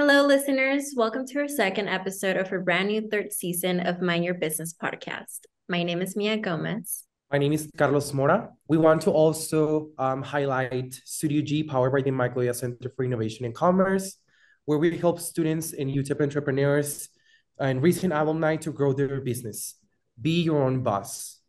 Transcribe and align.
Hello, 0.00 0.26
listeners. 0.26 0.94
Welcome 0.96 1.26
to 1.26 1.40
our 1.40 1.46
second 1.46 1.88
episode 1.88 2.38
of 2.38 2.50
our 2.50 2.60
brand 2.60 2.88
new 2.88 3.06
third 3.10 3.34
season 3.34 3.80
of 3.80 4.00
Mind 4.00 4.24
Your 4.24 4.32
Business 4.32 4.72
podcast. 4.72 5.40
My 5.68 5.82
name 5.82 6.00
is 6.00 6.16
Mia 6.16 6.38
Gomez. 6.38 7.04
My 7.30 7.36
name 7.36 7.52
is 7.52 7.70
Carlos 7.76 8.10
Mora. 8.14 8.48
We 8.66 8.78
want 8.78 9.02
to 9.02 9.10
also 9.10 9.90
um, 9.98 10.22
highlight 10.22 10.94
Studio 11.04 11.42
G, 11.42 11.64
powered 11.64 11.92
by 11.92 12.00
the 12.00 12.12
Mike 12.12 12.34
Loya 12.34 12.54
Center 12.54 12.90
for 12.96 13.04
Innovation 13.04 13.44
and 13.44 13.54
Commerce, 13.54 14.16
where 14.64 14.78
we 14.78 14.96
help 14.96 15.20
students 15.20 15.74
and 15.74 15.90
UTEP 15.90 16.22
entrepreneurs 16.22 17.10
and 17.58 17.82
recent 17.82 18.14
alumni 18.14 18.56
to 18.56 18.72
grow 18.72 18.94
their 18.94 19.20
business. 19.20 19.74
Be 20.18 20.40
your 20.40 20.62
own 20.62 20.82
boss. 20.82 21.40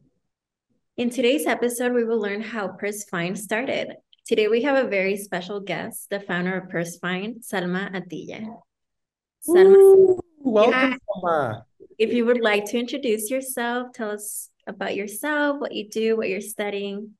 In 0.97 1.09
today's 1.09 1.45
episode, 1.45 1.93
we 1.93 2.03
will 2.03 2.19
learn 2.19 2.41
how 2.41 2.67
PurseFind 2.67 3.37
started, 3.37 3.95
Today 4.25 4.47
we 4.47 4.61
have 4.61 4.85
a 4.85 4.87
very 4.87 5.17
special 5.17 5.59
guest, 5.59 6.09
the 6.11 6.19
founder 6.19 6.55
of 6.55 6.69
PurseFind, 6.69 7.43
Salma 7.43 7.91
Atilla. 7.91 8.61
Salma, 9.47 9.75
Ooh, 9.75 10.19
welcome, 10.37 10.99
Salma. 11.09 11.63
If 11.97 12.13
you 12.13 12.25
would 12.27 12.39
like 12.39 12.65
to 12.65 12.79
introduce 12.79 13.31
yourself, 13.31 13.93
tell 13.93 14.11
us 14.11 14.49
about 14.67 14.95
yourself, 14.95 15.59
what 15.59 15.73
you 15.73 15.89
do, 15.89 16.15
what 16.15 16.29
you're 16.29 16.39
studying. 16.39 17.11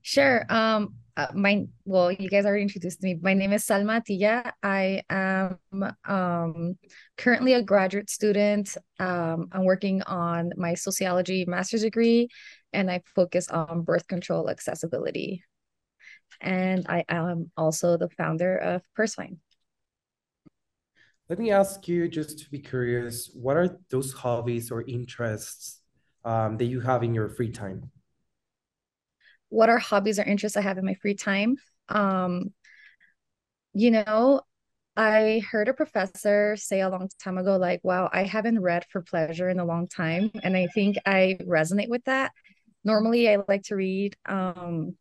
Sure. 0.00 0.46
Um, 0.48 0.94
uh, 1.16 1.26
my 1.34 1.66
well, 1.84 2.12
you 2.12 2.30
guys 2.30 2.46
already 2.46 2.62
introduced 2.62 3.02
me. 3.02 3.18
My 3.20 3.34
name 3.34 3.52
is 3.52 3.66
Salma 3.66 4.00
Atilla. 4.00 4.52
I 4.62 5.02
am 5.10 5.58
um, 6.04 6.78
currently 7.18 7.54
a 7.54 7.62
graduate 7.62 8.08
student. 8.08 8.76
Um, 9.00 9.48
I'm 9.50 9.64
working 9.64 10.02
on 10.02 10.52
my 10.56 10.74
sociology 10.74 11.44
master's 11.46 11.82
degree, 11.82 12.28
and 12.72 12.88
I 12.88 13.02
focus 13.14 13.50
on 13.50 13.82
birth 13.82 14.06
control 14.06 14.48
accessibility 14.48 15.42
and 16.40 16.86
I 16.88 17.04
am 17.08 17.50
also 17.56 17.96
the 17.96 18.08
founder 18.10 18.56
of 18.56 18.82
PurseFind. 18.98 19.38
Let 21.28 21.38
me 21.38 21.52
ask 21.52 21.86
you, 21.86 22.08
just 22.08 22.40
to 22.40 22.50
be 22.50 22.58
curious, 22.58 23.30
what 23.34 23.56
are 23.56 23.78
those 23.88 24.12
hobbies 24.12 24.70
or 24.72 24.82
interests 24.82 25.80
um, 26.24 26.56
that 26.56 26.64
you 26.64 26.80
have 26.80 27.04
in 27.04 27.14
your 27.14 27.28
free 27.28 27.50
time? 27.50 27.90
What 29.48 29.68
are 29.68 29.78
hobbies 29.78 30.18
or 30.18 30.24
interests 30.24 30.56
I 30.56 30.62
have 30.62 30.78
in 30.78 30.84
my 30.84 30.94
free 30.94 31.14
time? 31.14 31.56
Um, 31.88 32.52
you 33.72 33.90
know, 33.92 34.40
I 34.96 35.42
heard 35.50 35.68
a 35.68 35.74
professor 35.74 36.56
say 36.56 36.80
a 36.80 36.88
long 36.88 37.08
time 37.22 37.38
ago, 37.38 37.56
like, 37.56 37.80
wow, 37.84 38.10
I 38.12 38.24
haven't 38.24 38.60
read 38.60 38.84
for 38.90 39.00
pleasure 39.00 39.48
in 39.48 39.60
a 39.60 39.64
long 39.64 39.86
time. 39.86 40.30
And 40.42 40.56
I 40.56 40.66
think 40.74 40.96
I 41.06 41.38
resonate 41.42 41.88
with 41.88 42.04
that. 42.04 42.32
Normally, 42.84 43.28
I 43.30 43.38
like 43.46 43.62
to 43.64 43.76
read 43.76 44.16
um, 44.26 44.96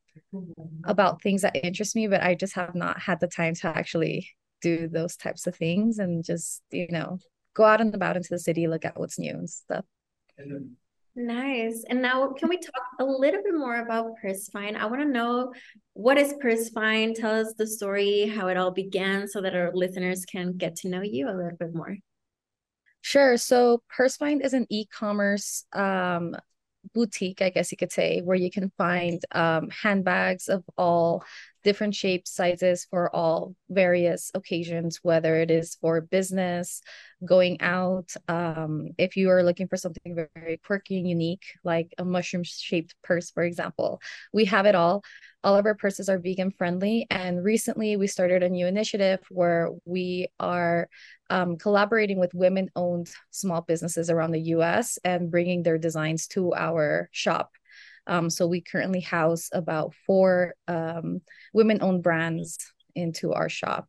about 0.84 1.22
things 1.22 1.42
that 1.42 1.56
interest 1.64 1.96
me, 1.96 2.08
but 2.08 2.22
I 2.22 2.36
just 2.36 2.54
have 2.56 2.76
not 2.76 3.00
had 3.00 3.20
the 3.20 3.28
time 3.28 3.56
to 3.56 3.68
actually 3.68 4.30
do 4.62 4.88
those 4.88 5.16
types 5.16 5.48
of 5.48 5.56
things 5.56 6.00
and 6.00 6.24
just, 6.24 6.62
you 6.72 6.88
know, 6.90 7.18
go 7.54 7.64
out 7.64 7.82
and 7.82 7.96
about 7.96 8.18
into 8.18 8.30
the 8.30 8.40
city, 8.40 8.68
look 8.68 8.86
at 8.86 9.00
what's 9.00 9.20
new 9.20 9.32
and 9.32 9.50
stuff. 9.50 9.86
Nice. 11.16 11.84
And 11.90 12.02
now 12.02 12.30
can 12.30 12.48
we 12.48 12.58
talk 12.58 12.84
a 13.00 13.04
little 13.04 13.42
bit 13.44 13.54
more 13.54 13.82
about 13.82 14.14
PurseFind? 14.24 14.78
I 14.78 14.86
want 14.86 15.02
to 15.02 15.08
know 15.08 15.54
what 15.94 16.18
is 16.18 16.34
PurseFind? 16.34 17.16
Tell 17.16 17.42
us 17.42 17.54
the 17.58 17.68
story, 17.68 18.28
how 18.28 18.48
it 18.48 18.58
all 18.58 18.72
began 18.72 19.28
so 19.28 19.42
that 19.42 19.56
our 19.56 19.72
listeners 19.74 20.26
can 20.26 20.54
get 20.54 20.78
to 20.78 20.90
know 20.90 21.02
you 21.02 21.28
a 21.28 21.36
little 21.36 21.58
bit 21.60 21.74
more. 21.74 21.98
Sure. 23.02 23.38
So 23.38 23.82
PurseFind 23.98 24.46
is 24.46 24.54
an 24.54 24.68
e-commerce 24.70 25.66
um, 25.74 26.36
boutique, 26.94 27.42
I 27.42 27.50
guess 27.50 27.72
you 27.72 27.78
could 27.78 27.92
say, 27.92 28.22
where 28.22 28.38
you 28.38 28.52
can 28.52 28.72
find 28.78 29.24
um, 29.32 29.70
handbags 29.70 30.48
of 30.50 30.64
all 30.78 31.24
different 31.64 31.96
shapes, 31.96 32.32
sizes 32.32 32.88
for 32.90 33.14
all 33.14 33.56
various 33.70 34.32
occasions, 34.34 35.00
whether 35.04 35.36
it 35.36 35.52
is 35.52 35.76
for 35.82 36.02
business, 36.02 36.82
going 37.26 37.61
out. 37.61 38.14
Um, 38.28 38.89
if 38.98 39.17
you 39.17 39.30
are 39.30 39.44
looking 39.44 39.67
for 39.67 39.78
something 39.78 40.16
very, 40.16 40.58
quirky 40.66 40.98
and 40.98 41.08
unique, 41.08 41.44
like 41.64 41.94
a 41.98 42.06
mushroom 42.06 42.44
shaped 42.44 42.95
purse, 43.04 43.32
for 43.32 43.44
example, 43.44 44.02
we 44.33 44.45
have 44.45 44.66
it 44.66 44.76
all. 44.76 45.04
All 45.44 45.56
of 45.56 45.66
our 45.66 45.76
purses 45.76 46.10
are 46.10 46.20
vegan 46.20 46.52
friendly. 46.52 47.08
And 47.10 47.44
recently 47.44 47.95
we 47.95 48.08
started 48.08 48.44
a 48.44 48.50
new 48.50 48.67
initiative 48.67 49.20
where 49.30 49.70
we 49.86 50.28
are 50.39 50.89
um, 51.30 51.58
collaborating 51.58 52.20
with 52.20 52.33
women 52.33 52.70
owned 52.76 53.10
small 53.32 53.62
businesses 53.62 54.10
around 54.10 54.32
the 54.32 54.42
US 54.56 54.98
and 55.04 55.32
bringing 55.32 55.64
their 55.64 55.78
designs 55.78 56.28
to 56.28 56.54
our 56.54 57.10
shop. 57.12 57.52
Um, 58.09 58.30
so 58.30 58.47
we 58.47 58.61
currently 58.61 59.02
house 59.02 59.49
about 59.53 59.93
four 60.05 60.55
um, 60.67 61.21
women 61.53 61.80
owned 61.81 62.03
brands 62.03 62.58
into 62.95 63.33
our 63.33 63.49
shop. 63.49 63.87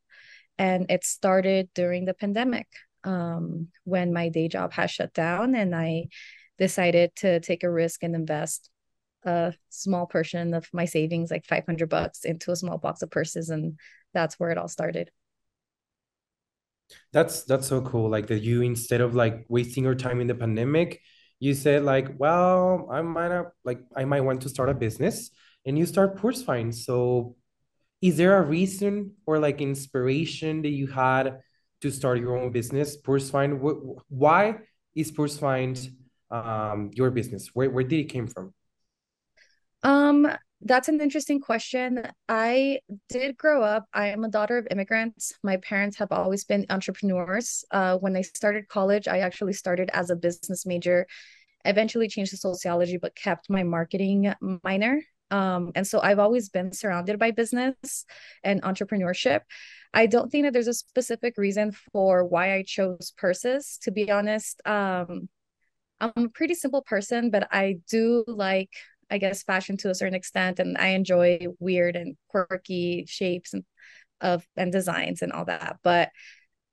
And 0.59 0.91
it 0.91 1.05
started 1.05 1.71
during 1.75 2.05
the 2.05 2.15
pandemic 2.15 2.67
um, 3.03 3.69
when 3.85 4.13
my 4.13 4.29
day 4.29 4.49
job 4.49 4.75
has 4.75 4.91
shut 4.91 5.15
down 5.15 5.55
and 5.55 5.75
I 5.75 6.09
decided 6.59 7.17
to 7.17 7.41
take 7.41 7.65
a 7.65 7.71
risk 7.71 8.03
and 8.03 8.15
invest 8.15 8.69
a 9.25 9.55
small 9.71 10.07
portion 10.07 10.53
of 10.53 10.69
my 10.73 10.85
savings, 10.85 11.31
like 11.31 11.47
500 11.47 11.89
bucks, 11.89 12.25
into 12.25 12.53
a 12.53 12.57
small 12.57 12.77
box 12.77 13.01
of 13.01 13.11
purses. 13.11 13.49
And 13.49 13.79
that's 14.13 14.39
where 14.39 14.51
it 14.51 14.59
all 14.59 14.69
started. 14.69 15.11
That's 17.13 17.45
that's 17.45 17.69
so 17.69 17.81
cool. 17.83 18.11
Like 18.11 18.27
that 18.27 18.43
you 18.43 18.63
instead 18.63 19.01
of 19.01 19.15
like 19.15 19.47
wasting 19.49 19.85
your 19.85 19.95
time 19.95 20.21
in 20.21 20.27
the 20.27 20.35
pandemic, 20.35 21.01
you 21.41 21.55
said 21.55 21.85
like, 21.85 22.15
well, 22.19 22.87
I 22.93 23.01
might 23.01 23.31
have 23.31 23.47
like 23.65 23.81
I 23.97 24.05
might 24.05 24.21
want 24.21 24.43
to 24.43 24.49
start 24.49 24.69
a 24.69 24.75
business 24.75 25.31
and 25.67 25.79
you 25.79 25.87
start 25.87 26.19
PurseFind. 26.19 26.75
So 26.75 27.37
is 28.03 28.17
there 28.17 28.37
a 28.37 28.43
reason 28.43 29.13
or 29.27 29.39
like 29.39 29.61
inspiration 29.61 30.63
that 30.63 30.69
you 30.71 30.87
had 30.87 31.41
to 31.81 31.91
start 31.91 32.21
your 32.21 32.37
own 32.37 32.53
business? 32.53 33.01
PurseFind, 33.01 33.59
why 34.09 34.59
is 34.95 35.11
PurseFind 35.11 35.89
um 36.31 36.91
your 36.95 37.11
business? 37.11 37.51
Where 37.55 37.71
where 37.71 37.85
did 37.85 38.01
it 38.01 38.11
came 38.11 38.27
from? 38.27 38.53
Um 39.83 40.29
that's 40.63 40.89
an 40.89 41.01
interesting 41.01 41.41
question. 41.41 42.03
I 42.29 42.81
did 43.09 43.37
grow 43.37 43.63
up. 43.63 43.87
I 43.95 44.09
am 44.09 44.25
a 44.25 44.29
daughter 44.29 44.59
of 44.59 44.69
immigrants. 44.71 45.33
My 45.43 45.57
parents 45.59 45.97
have 45.99 46.13
always 46.13 46.45
been 46.45 46.67
entrepreneurs. 46.69 47.65
Uh, 47.71 47.97
when 47.99 48.17
I 48.17 48.23
started 48.23 48.69
college, 48.69 49.09
I 49.09 49.21
actually 49.21 49.55
started 49.55 49.91
as 49.95 50.11
a 50.11 50.17
business 50.17 50.67
major, 50.67 51.07
eventually 51.65 52.09
changed 52.09 52.33
to 52.33 52.37
sociology, 52.37 52.99
but 52.99 53.15
kept 53.15 53.49
my 53.49 53.63
marketing 53.63 54.35
minor. 54.63 55.01
Um, 55.31 55.73
and 55.75 55.87
so 55.87 56.01
I've 56.01 56.19
always 56.19 56.49
been 56.49 56.73
surrounded 56.73 57.19
by 57.19 57.31
business 57.31 58.05
and 58.43 58.63
entrepreneurship. 58.63 59.41
I 59.95 60.07
don't 60.07 60.31
think 60.31 60.45
that 60.45 60.53
there's 60.53 60.69
a 60.69 60.75
specific 60.75 61.35
reason 61.39 61.73
for 61.93 62.25
why 62.25 62.55
I 62.55 62.65
chose 62.65 63.13
purses, 63.17 63.79
to 63.83 63.91
be 63.91 64.11
honest. 64.11 64.61
Um, 64.67 65.29
I'm 66.01 66.13
a 66.17 66.29
pretty 66.29 66.55
simple 66.55 66.83
person, 66.83 67.31
but 67.31 67.49
I 67.51 67.79
do 67.89 68.25
like 68.27 68.71
I 69.11 69.19
guess 69.19 69.43
fashion 69.43 69.77
to 69.79 69.91
a 69.91 69.95
certain 69.95 70.15
extent 70.15 70.59
and 70.59 70.77
I 70.79 70.89
enjoy 70.89 71.47
weird 71.59 71.97
and 71.97 72.17
quirky 72.29 73.05
shapes 73.09 73.55
and 73.55 73.65
of 74.21 74.47
and 74.57 74.71
designs 74.71 75.23
and 75.23 75.33
all 75.33 75.47
that 75.47 75.79
but 75.83 76.11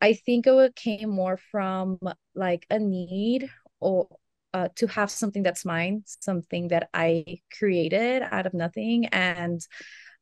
I 0.02 0.14
think 0.14 0.46
it 0.48 0.76
came 0.76 1.10
more 1.10 1.38
from 1.38 2.00
like 2.36 2.66
a 2.70 2.78
need 2.78 3.50
or 3.80 4.08
uh, 4.54 4.70
to 4.76 4.88
have 4.88 5.10
something 5.12 5.44
that's 5.44 5.66
mine 5.66 6.04
something 6.06 6.70
that 6.70 6.90
I 6.94 7.40
created 7.58 8.24
out 8.24 8.46
of 8.46 8.54
nothing 8.54 9.08
and 9.08 9.62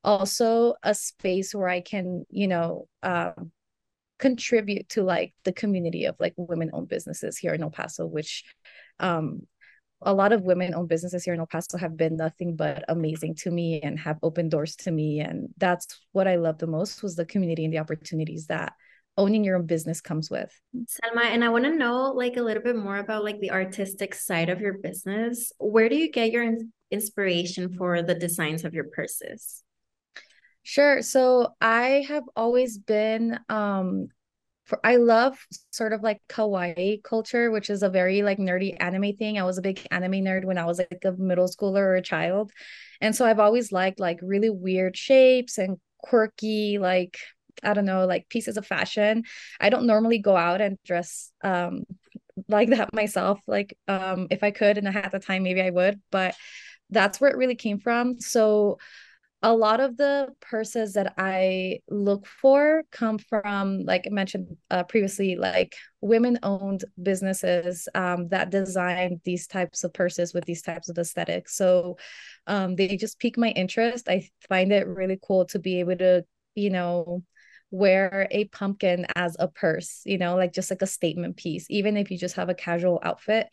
also 0.04 0.76
a 0.84 0.94
space 0.94 1.54
where 1.54 1.70
I 1.70 1.82
can 1.82 2.26
you 2.30 2.48
know 2.48 2.88
um, 3.04 3.52
contribute 4.20 4.88
to 4.90 5.04
like 5.04 5.34
the 5.44 5.54
community 5.54 6.06
of 6.06 6.16
like 6.20 6.34
women 6.38 6.70
owned 6.74 6.88
businesses 6.88 7.38
here 7.38 7.54
in 7.54 7.64
El 7.64 7.72
Paso 7.72 8.06
which 8.06 8.44
um 9.00 9.42
a 10.02 10.14
lot 10.14 10.34
of 10.34 10.44
women 10.44 10.74
owned 10.74 10.90
businesses 10.90 11.24
here 11.24 11.34
in 11.34 11.40
El 11.40 11.48
Paso 11.48 11.78
have 11.78 11.98
been 11.98 12.18
nothing 12.18 12.56
but 12.56 12.84
amazing 12.88 13.36
to 13.36 13.52
me 13.52 13.82
and 13.82 14.00
have 14.00 14.18
opened 14.22 14.52
doors 14.52 14.76
to 14.78 14.92
me. 14.92 15.20
And 15.20 15.50
that's 15.58 15.88
what 16.12 16.28
I 16.28 16.36
love 16.36 16.58
the 16.58 16.68
most 16.68 17.02
was 17.02 17.16
the 17.16 17.26
community 17.26 17.64
and 17.66 17.74
the 17.74 17.80
opportunities 17.80 18.48
that 18.48 18.74
owning 19.18 19.44
your 19.44 19.56
own 19.56 19.66
business 19.66 20.02
comes 20.02 20.30
with. 20.30 20.52
Salma, 20.76 21.24
and 21.24 21.44
I 21.44 21.50
want 21.50 21.64
to 21.64 21.76
know 21.76 22.12
like 22.12 22.38
a 22.38 22.42
little 22.42 22.64
bit 22.64 22.76
more 22.76 22.98
about 22.98 23.24
like 23.24 23.40
the 23.40 23.52
artistic 23.52 24.14
side 24.14 24.50
of 24.50 24.60
your 24.60 24.78
business. 24.80 25.52
Where 25.58 25.88
do 25.90 25.96
you 25.96 26.12
get 26.12 26.32
your 26.32 26.54
inspiration 26.92 27.74
for 27.78 28.02
the 28.02 28.16
designs 28.16 28.66
of 28.66 28.74
your 28.74 28.86
purses? 28.86 29.64
Sure. 30.64 31.02
So 31.02 31.50
I 31.62 32.06
have 32.08 32.24
always 32.36 32.78
been 32.78 33.40
um 33.50 34.08
for 34.66 34.80
I 34.84 34.96
love 34.98 35.38
sort 35.72 35.94
of 35.94 36.02
like 36.02 36.22
kawaii 36.30 37.04
culture, 37.04 37.52
which 37.52 37.70
is 37.70 37.84
a 37.84 37.90
very 37.90 38.24
like 38.24 38.40
nerdy 38.40 38.76
anime 38.80 39.16
thing. 39.16 39.40
I 39.40 39.44
was 39.44 39.58
a 39.58 39.62
big 39.62 39.86
anime 39.92 40.24
nerd 40.24 40.46
when 40.46 40.58
I 40.58 40.66
was 40.66 40.80
like 40.80 41.04
a 41.06 41.12
middle 41.14 41.48
schooler 41.48 41.82
or 41.82 41.96
a 41.96 42.02
child. 42.02 42.52
And 43.02 43.16
so 43.16 43.26
I've 43.26 43.40
always 43.40 43.72
liked 43.72 44.00
like 44.00 44.20
really 44.22 44.50
weird 44.50 44.98
shapes 44.98 45.58
and 45.58 45.78
quirky 46.00 46.78
like 46.80 47.18
I 47.64 47.74
don't 47.74 47.86
know, 47.86 48.06
like 48.06 48.28
pieces 48.30 48.58
of 48.58 48.68
fashion. 48.68 49.24
I 49.62 49.70
don't 49.70 49.88
normally 49.88 50.20
go 50.20 50.36
out 50.36 50.62
and 50.62 50.78
dress 50.84 51.32
um 51.44 51.84
like 52.50 52.70
that 52.70 52.94
myself. 52.94 53.40
Like 53.48 53.78
um 53.88 54.28
if 54.32 54.44
I 54.44 54.52
could 54.52 54.78
and 54.78 54.88
I 54.88 54.92
had 54.92 55.12
the 55.12 55.20
time 55.20 55.44
maybe 55.44 55.62
I 55.62 55.70
would, 55.70 56.02
but 56.12 56.36
that's 56.90 57.20
where 57.20 57.32
it 57.32 57.38
really 57.38 57.56
came 57.56 57.80
from. 57.80 58.20
So 58.20 58.78
a 59.46 59.54
lot 59.54 59.80
of 59.80 59.96
the 59.96 60.30
purses 60.42 60.94
that 60.94 61.14
I 61.20 61.78
look 61.88 62.26
for 62.26 62.82
come 62.92 63.20
from, 63.20 63.84
like 63.84 64.06
I 64.08 64.10
mentioned 64.10 64.58
uh, 64.72 64.82
previously, 64.86 65.36
like 65.36 65.76
women 66.02 66.40
owned 66.42 66.84
businesses 67.02 67.88
um, 67.94 68.30
that 68.30 68.50
design 68.50 69.22
these 69.24 69.46
types 69.46 69.84
of 69.84 69.94
purses 69.94 70.34
with 70.34 70.46
these 70.46 70.64
types 70.64 70.90
of 70.90 70.98
aesthetics. 70.98 71.56
So 71.56 71.98
um, 72.48 72.76
they 72.76 72.98
just 72.98 73.20
pique 73.20 73.38
my 73.38 73.50
interest. 73.50 74.10
I 74.10 74.28
find 74.50 74.72
it 74.74 74.88
really 74.88 75.20
cool 75.22 75.46
to 75.46 75.60
be 75.60 75.80
able 75.80 75.98
to, 75.98 76.26
you 76.56 76.72
know, 76.72 77.22
wear 77.70 78.28
a 78.32 78.46
pumpkin 78.46 79.06
as 79.14 79.38
a 79.40 79.48
purse, 79.48 80.02
you 80.06 80.18
know, 80.18 80.36
like 80.38 80.54
just 80.54 80.72
like 80.72 80.82
a 80.82 80.88
statement 80.88 81.38
piece, 81.38 81.68
even 81.70 81.98
if 81.98 82.10
you 82.10 82.18
just 82.18 82.38
have 82.38 82.50
a 82.50 82.56
casual 82.56 83.00
outfit 83.04 83.48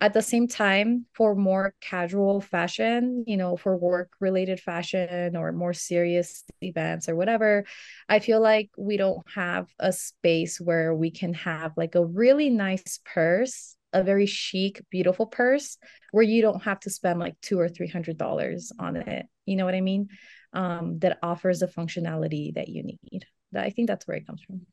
at 0.00 0.14
the 0.14 0.22
same 0.22 0.46
time 0.46 1.06
for 1.12 1.34
more 1.34 1.74
casual 1.80 2.40
fashion 2.40 3.24
you 3.26 3.36
know 3.36 3.56
for 3.56 3.76
work 3.76 4.10
related 4.20 4.60
fashion 4.60 5.36
or 5.36 5.52
more 5.52 5.72
serious 5.72 6.44
events 6.62 7.08
or 7.08 7.16
whatever 7.16 7.64
i 8.08 8.18
feel 8.18 8.40
like 8.40 8.70
we 8.78 8.96
don't 8.96 9.24
have 9.34 9.68
a 9.80 9.92
space 9.92 10.60
where 10.60 10.94
we 10.94 11.10
can 11.10 11.34
have 11.34 11.72
like 11.76 11.94
a 11.94 12.04
really 12.04 12.48
nice 12.48 13.00
purse 13.04 13.76
a 13.92 14.02
very 14.02 14.26
chic 14.26 14.82
beautiful 14.90 15.26
purse 15.26 15.78
where 16.12 16.24
you 16.24 16.42
don't 16.42 16.62
have 16.62 16.80
to 16.80 16.90
spend 16.90 17.18
like 17.18 17.36
two 17.40 17.58
or 17.58 17.68
three 17.68 17.88
hundred 17.88 18.18
dollars 18.18 18.72
on 18.78 18.96
it. 18.96 19.26
You 19.46 19.56
know 19.56 19.64
what 19.64 19.74
i 19.74 19.80
mean? 19.80 20.08
Um 20.52 20.98
that 21.00 21.18
offers 21.22 21.60
the 21.60 21.66
functionality 21.66 22.54
that 22.54 22.68
you 22.68 22.82
need. 22.82 23.26
That 23.52 23.64
i 23.64 23.70
think 23.70 23.88
that's 23.88 24.06
where 24.06 24.16
it 24.16 24.26
comes 24.26 24.42
from. 24.42 24.66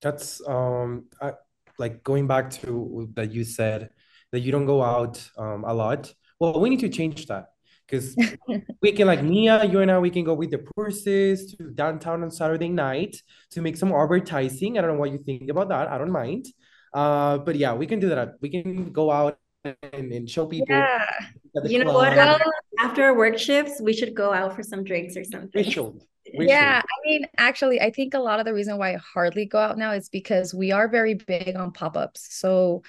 That's 0.00 0.40
um 0.46 1.06
I, 1.20 1.32
like 1.78 2.02
going 2.04 2.26
back 2.26 2.50
to 2.50 3.08
that 3.14 3.32
you 3.32 3.44
said 3.44 3.90
that 4.32 4.40
you 4.40 4.52
don't 4.52 4.66
go 4.66 4.82
out 4.82 5.28
um, 5.36 5.64
a 5.64 5.74
lot. 5.74 6.12
Well, 6.38 6.60
we 6.60 6.70
need 6.70 6.80
to 6.80 6.88
change 6.88 7.26
that 7.26 7.46
because 7.86 8.16
we 8.82 8.92
can 8.92 9.06
like 9.06 9.22
Mia, 9.22 9.64
you 9.64 9.80
and 9.80 9.90
I, 9.90 9.98
we 9.98 10.10
can 10.10 10.24
go 10.24 10.34
with 10.34 10.50
the 10.50 10.58
purses 10.58 11.54
to 11.54 11.70
downtown 11.70 12.22
on 12.22 12.30
Saturday 12.30 12.68
night 12.68 13.16
to 13.50 13.60
make 13.60 13.76
some 13.76 13.92
advertising. 13.92 14.78
I 14.78 14.82
don't 14.82 14.94
know 14.94 15.00
what 15.00 15.12
you 15.12 15.18
think 15.18 15.50
about 15.50 15.68
that. 15.68 15.88
I 15.88 15.98
don't 15.98 16.12
mind. 16.12 16.46
Uh, 16.92 17.38
but 17.38 17.56
yeah, 17.56 17.74
we 17.74 17.86
can 17.86 18.00
do 18.00 18.08
that. 18.08 18.34
We 18.40 18.48
can 18.48 18.92
go 18.92 19.10
out 19.10 19.38
and, 19.64 20.12
and 20.12 20.28
show 20.28 20.46
people. 20.46 20.74
Yeah. 20.74 21.04
You 21.64 21.84
know 21.84 21.92
what? 21.92 22.16
After, 22.16 22.44
after 22.78 23.04
our 23.04 23.16
work 23.16 23.38
shifts, 23.38 23.80
we 23.80 23.92
should 23.92 24.14
go 24.14 24.32
out 24.32 24.54
for 24.54 24.62
some 24.62 24.84
drinks 24.84 25.16
or 25.16 25.24
something. 25.24 25.50
We 25.54 25.70
should. 25.70 26.00
We 26.38 26.46
yeah, 26.46 26.80
should. 26.80 26.84
I 26.84 27.08
mean, 27.08 27.26
actually, 27.38 27.80
I 27.80 27.90
think 27.90 28.14
a 28.14 28.20
lot 28.20 28.38
of 28.38 28.44
the 28.46 28.54
reason 28.54 28.78
why 28.78 28.94
I 28.94 28.98
hardly 28.98 29.46
go 29.46 29.58
out 29.58 29.76
now 29.76 29.92
is 29.92 30.08
because 30.08 30.54
we 30.54 30.70
are 30.70 30.86
very 30.86 31.14
big 31.14 31.56
on 31.56 31.72
pop 31.72 31.96
ups. 31.96 32.28
So 32.30 32.82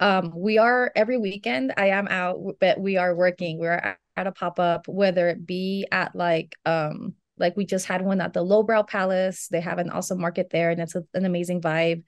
um 0.00 0.32
we 0.34 0.58
are 0.58 0.92
every 0.94 1.16
weekend 1.16 1.72
i 1.76 1.88
am 1.88 2.08
out 2.08 2.38
but 2.60 2.80
we 2.80 2.96
are 2.96 3.14
working 3.14 3.58
we're 3.58 3.96
at 4.16 4.26
a 4.26 4.32
pop-up 4.32 4.88
whether 4.88 5.28
it 5.28 5.46
be 5.46 5.86
at 5.90 6.14
like 6.14 6.54
um 6.64 7.14
like 7.38 7.56
we 7.56 7.64
just 7.64 7.86
had 7.86 8.02
one 8.02 8.20
at 8.20 8.32
the 8.32 8.42
lowbrow 8.42 8.82
palace 8.82 9.48
they 9.48 9.60
have 9.60 9.78
an 9.78 9.90
awesome 9.90 10.20
market 10.20 10.50
there 10.50 10.70
and 10.70 10.80
it's 10.80 10.94
a, 10.94 11.02
an 11.14 11.24
amazing 11.24 11.60
vibe 11.60 12.02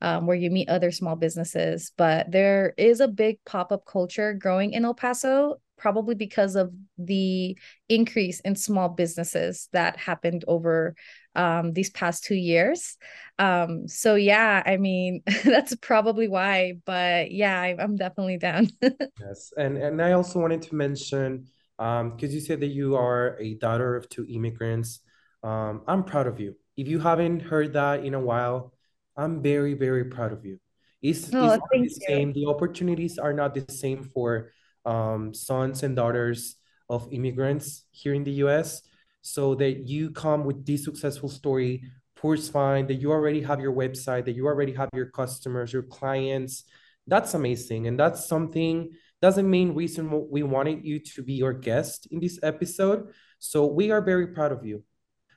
um, 0.00 0.26
where 0.26 0.36
you 0.36 0.50
meet 0.50 0.68
other 0.68 0.92
small 0.92 1.16
businesses 1.16 1.92
but 1.96 2.30
there 2.30 2.74
is 2.76 3.00
a 3.00 3.08
big 3.08 3.38
pop-up 3.44 3.84
culture 3.84 4.32
growing 4.32 4.72
in 4.72 4.84
el 4.84 4.94
paso 4.94 5.56
probably 5.76 6.14
because 6.14 6.56
of 6.56 6.72
the 6.98 7.56
increase 7.88 8.40
in 8.40 8.56
small 8.56 8.88
businesses 8.88 9.68
that 9.72 9.96
happened 9.96 10.44
over 10.48 10.94
um, 11.34 11.72
these 11.72 11.90
past 11.90 12.24
two 12.24 12.34
years. 12.34 12.96
Um, 13.38 13.86
so 13.86 14.16
yeah, 14.16 14.62
I 14.64 14.76
mean 14.76 15.22
that's 15.44 15.74
probably 15.76 16.28
why. 16.28 16.74
But 16.84 17.30
yeah, 17.30 17.60
I, 17.60 17.76
am 17.78 17.96
definitely 17.96 18.38
down. 18.38 18.68
yes, 18.82 19.52
and 19.56 19.76
and 19.76 20.02
I 20.02 20.12
also 20.12 20.40
wanted 20.40 20.62
to 20.62 20.74
mention 20.74 21.46
um, 21.78 22.10
because 22.10 22.30
um, 22.30 22.34
you 22.34 22.40
said 22.40 22.60
that 22.60 22.68
you 22.68 22.96
are 22.96 23.36
a 23.40 23.54
daughter 23.54 23.96
of 23.96 24.08
two 24.08 24.26
immigrants. 24.28 25.00
Um, 25.42 25.82
I'm 25.86 26.04
proud 26.04 26.26
of 26.26 26.40
you. 26.40 26.56
If 26.76 26.88
you 26.88 26.98
haven't 26.98 27.40
heard 27.40 27.72
that 27.74 28.04
in 28.04 28.14
a 28.14 28.20
while, 28.20 28.72
I'm 29.16 29.42
very 29.42 29.74
very 29.74 30.04
proud 30.06 30.32
of 30.32 30.44
you. 30.44 30.58
It's, 31.00 31.32
oh, 31.32 31.52
it's 31.52 31.60
not 31.60 31.68
the 31.72 31.88
same. 31.88 32.32
The 32.32 32.46
opportunities 32.46 33.18
are 33.18 33.32
not 33.32 33.54
the 33.54 33.64
same 33.72 34.02
for 34.02 34.50
um, 34.84 35.32
sons 35.32 35.84
and 35.84 35.94
daughters 35.94 36.56
of 36.88 37.06
immigrants 37.12 37.84
here 37.92 38.14
in 38.14 38.24
the 38.24 38.42
US 38.44 38.82
so 39.22 39.54
that 39.56 39.88
you 39.88 40.10
come 40.10 40.44
with 40.44 40.64
this 40.64 40.84
successful 40.84 41.28
story 41.28 41.82
PurseFind 42.18 42.88
that 42.88 42.94
you 42.94 43.12
already 43.12 43.42
have 43.42 43.60
your 43.60 43.72
website 43.72 44.24
that 44.24 44.32
you 44.32 44.46
already 44.46 44.72
have 44.72 44.88
your 44.92 45.06
customers 45.06 45.72
your 45.72 45.82
clients. 45.82 46.64
That's 47.06 47.34
amazing 47.34 47.86
and 47.86 47.98
that's 47.98 48.26
something 48.26 48.90
that's 49.20 49.36
the 49.36 49.42
main 49.42 49.74
reason 49.74 50.28
we 50.30 50.42
wanted 50.42 50.84
you 50.84 51.00
to 51.00 51.22
be 51.22 51.42
our 51.42 51.52
guest 51.52 52.06
in 52.10 52.20
this 52.20 52.38
episode. 52.42 53.08
So 53.38 53.66
we 53.66 53.90
are 53.90 54.00
very 54.00 54.28
proud 54.28 54.52
of 54.52 54.64
you. 54.64 54.84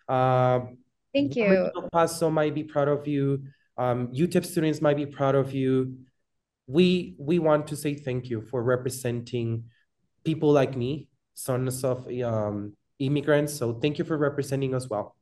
Uh, 0.07 0.62
thank 1.13 1.36
you. 1.36 1.69
paso 1.92 2.30
might 2.30 2.54
be 2.54 2.63
proud 2.63 2.88
of 2.88 3.07
you. 3.07 3.44
Um, 3.77 4.10
utep 4.10 4.45
students 4.45 4.81
might 4.81 4.98
be 4.98 5.06
proud 5.06 5.36
of 5.36 5.54
you. 5.54 5.98
We 6.68 7.16
we 7.18 7.39
want 7.39 7.68
to 7.68 7.75
say 7.75 7.95
thank 7.95 8.30
you 8.30 8.42
for 8.42 8.62
representing 8.62 9.66
people 10.24 10.51
like 10.51 10.77
me 10.77 11.10
sons 11.34 11.84
of 11.84 12.07
um, 12.24 12.74
immigrants. 13.06 13.53
So 13.53 13.74
thank 13.74 13.98
you 13.98 14.06
for 14.06 14.18
representing 14.18 14.74
us 14.74 14.89
well. 14.89 15.15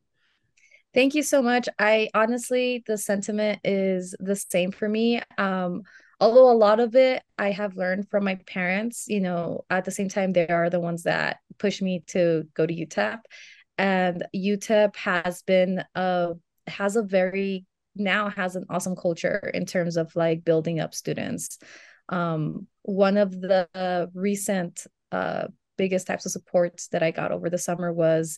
Thank 0.93 1.13
you 1.13 1.23
so 1.23 1.41
much. 1.41 1.69
I 1.77 2.09
honestly, 2.13 2.83
the 2.87 2.97
sentiment 2.97 3.59
is 3.63 4.15
the 4.19 4.35
same 4.35 4.71
for 4.71 4.89
me. 4.89 5.21
Um, 5.37 5.83
although 6.19 6.51
a 6.51 6.57
lot 6.57 6.79
of 6.79 6.95
it 6.95 7.21
I 7.37 7.51
have 7.51 7.77
learned 7.77 8.09
from 8.09 8.23
my 8.23 8.35
parents, 8.47 9.05
you 9.07 9.21
know, 9.21 9.65
at 9.69 9.85
the 9.85 9.91
same 9.91 10.09
time, 10.09 10.33
they 10.33 10.47
are 10.47 10.69
the 10.69 10.79
ones 10.79 11.03
that 11.03 11.37
push 11.59 11.81
me 11.81 12.03
to 12.07 12.47
go 12.55 12.65
to 12.65 12.73
UTEP. 12.73 13.19
And 13.77 14.25
UTEP 14.35 14.95
has 14.95 15.43
been 15.43 15.83
a 15.95 16.33
has 16.67 16.95
a 16.95 17.03
very 17.03 17.65
now 17.95 18.29
has 18.29 18.55
an 18.55 18.65
awesome 18.69 18.95
culture 18.95 19.51
in 19.53 19.65
terms 19.65 19.95
of 19.95 20.15
like 20.15 20.43
building 20.43 20.79
up 20.79 20.93
students. 20.95 21.59
Um, 22.09 22.67
one 22.81 23.17
of 23.17 23.39
the 23.39 24.09
recent 24.13 24.87
uh, 25.11 25.47
biggest 25.79 26.05
types 26.05 26.25
of 26.25 26.31
supports 26.31 26.89
that 26.89 27.01
I 27.01 27.11
got 27.11 27.31
over 27.31 27.49
the 27.49 27.57
summer 27.57 27.91
was 27.91 28.37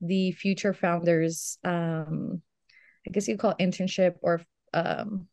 the 0.00 0.32
future 0.32 0.74
founders 0.74 1.58
um 1.64 2.42
I 3.06 3.10
guess 3.10 3.26
you 3.26 3.36
call 3.36 3.54
internship 3.58 4.14
or 4.20 4.42
um 4.74 5.26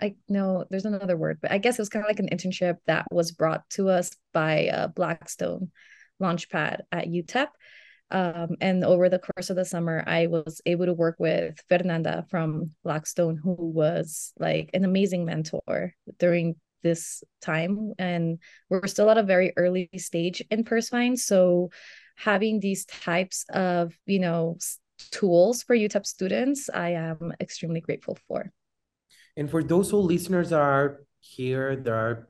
I 0.00 0.16
know 0.28 0.64
there's 0.70 0.86
another 0.86 1.16
word, 1.16 1.38
but 1.42 1.52
I 1.52 1.58
guess 1.58 1.78
it 1.78 1.82
was 1.82 1.90
kind 1.90 2.04
of 2.04 2.08
like 2.08 2.20
an 2.20 2.30
internship 2.30 2.76
that 2.86 3.06
was 3.10 3.32
brought 3.32 3.68
to 3.70 3.90
us 3.90 4.16
by 4.32 4.68
uh, 4.68 4.88
Blackstone 4.88 5.70
Launchpad 6.20 6.80
at 6.90 7.08
UTEP. 7.08 7.48
Um, 8.10 8.56
and 8.60 8.82
over 8.84 9.08
the 9.08 9.20
course 9.20 9.50
of 9.50 9.56
the 9.56 9.64
summer, 9.64 10.02
I 10.06 10.26
was 10.26 10.60
able 10.66 10.86
to 10.86 10.94
work 10.94 11.16
with 11.18 11.60
Fernanda 11.68 12.24
from 12.30 12.70
Blackstone, 12.82 13.36
who 13.36 13.54
was 13.54 14.32
like 14.38 14.70
an 14.74 14.84
amazing 14.84 15.24
mentor 15.24 15.94
during 16.18 16.56
this 16.82 17.22
time 17.40 17.92
and 17.98 18.38
we're 18.68 18.86
still 18.86 19.10
at 19.10 19.18
a 19.18 19.22
very 19.22 19.52
early 19.56 19.90
stage 19.96 20.42
in 20.50 20.64
PurseFind. 20.64 21.18
So 21.18 21.70
having 22.16 22.60
these 22.60 22.84
types 22.84 23.44
of, 23.52 23.94
you 24.06 24.20
know, 24.20 24.58
tools 25.10 25.62
for 25.62 25.74
UTEP 25.76 26.06
students, 26.06 26.68
I 26.72 26.90
am 26.90 27.32
extremely 27.40 27.80
grateful 27.80 28.18
for. 28.28 28.52
And 29.36 29.50
for 29.50 29.62
those 29.62 29.90
who 29.90 29.98
listeners 29.98 30.52
are 30.52 31.00
here, 31.20 31.76
there 31.76 31.94
are 31.94 32.28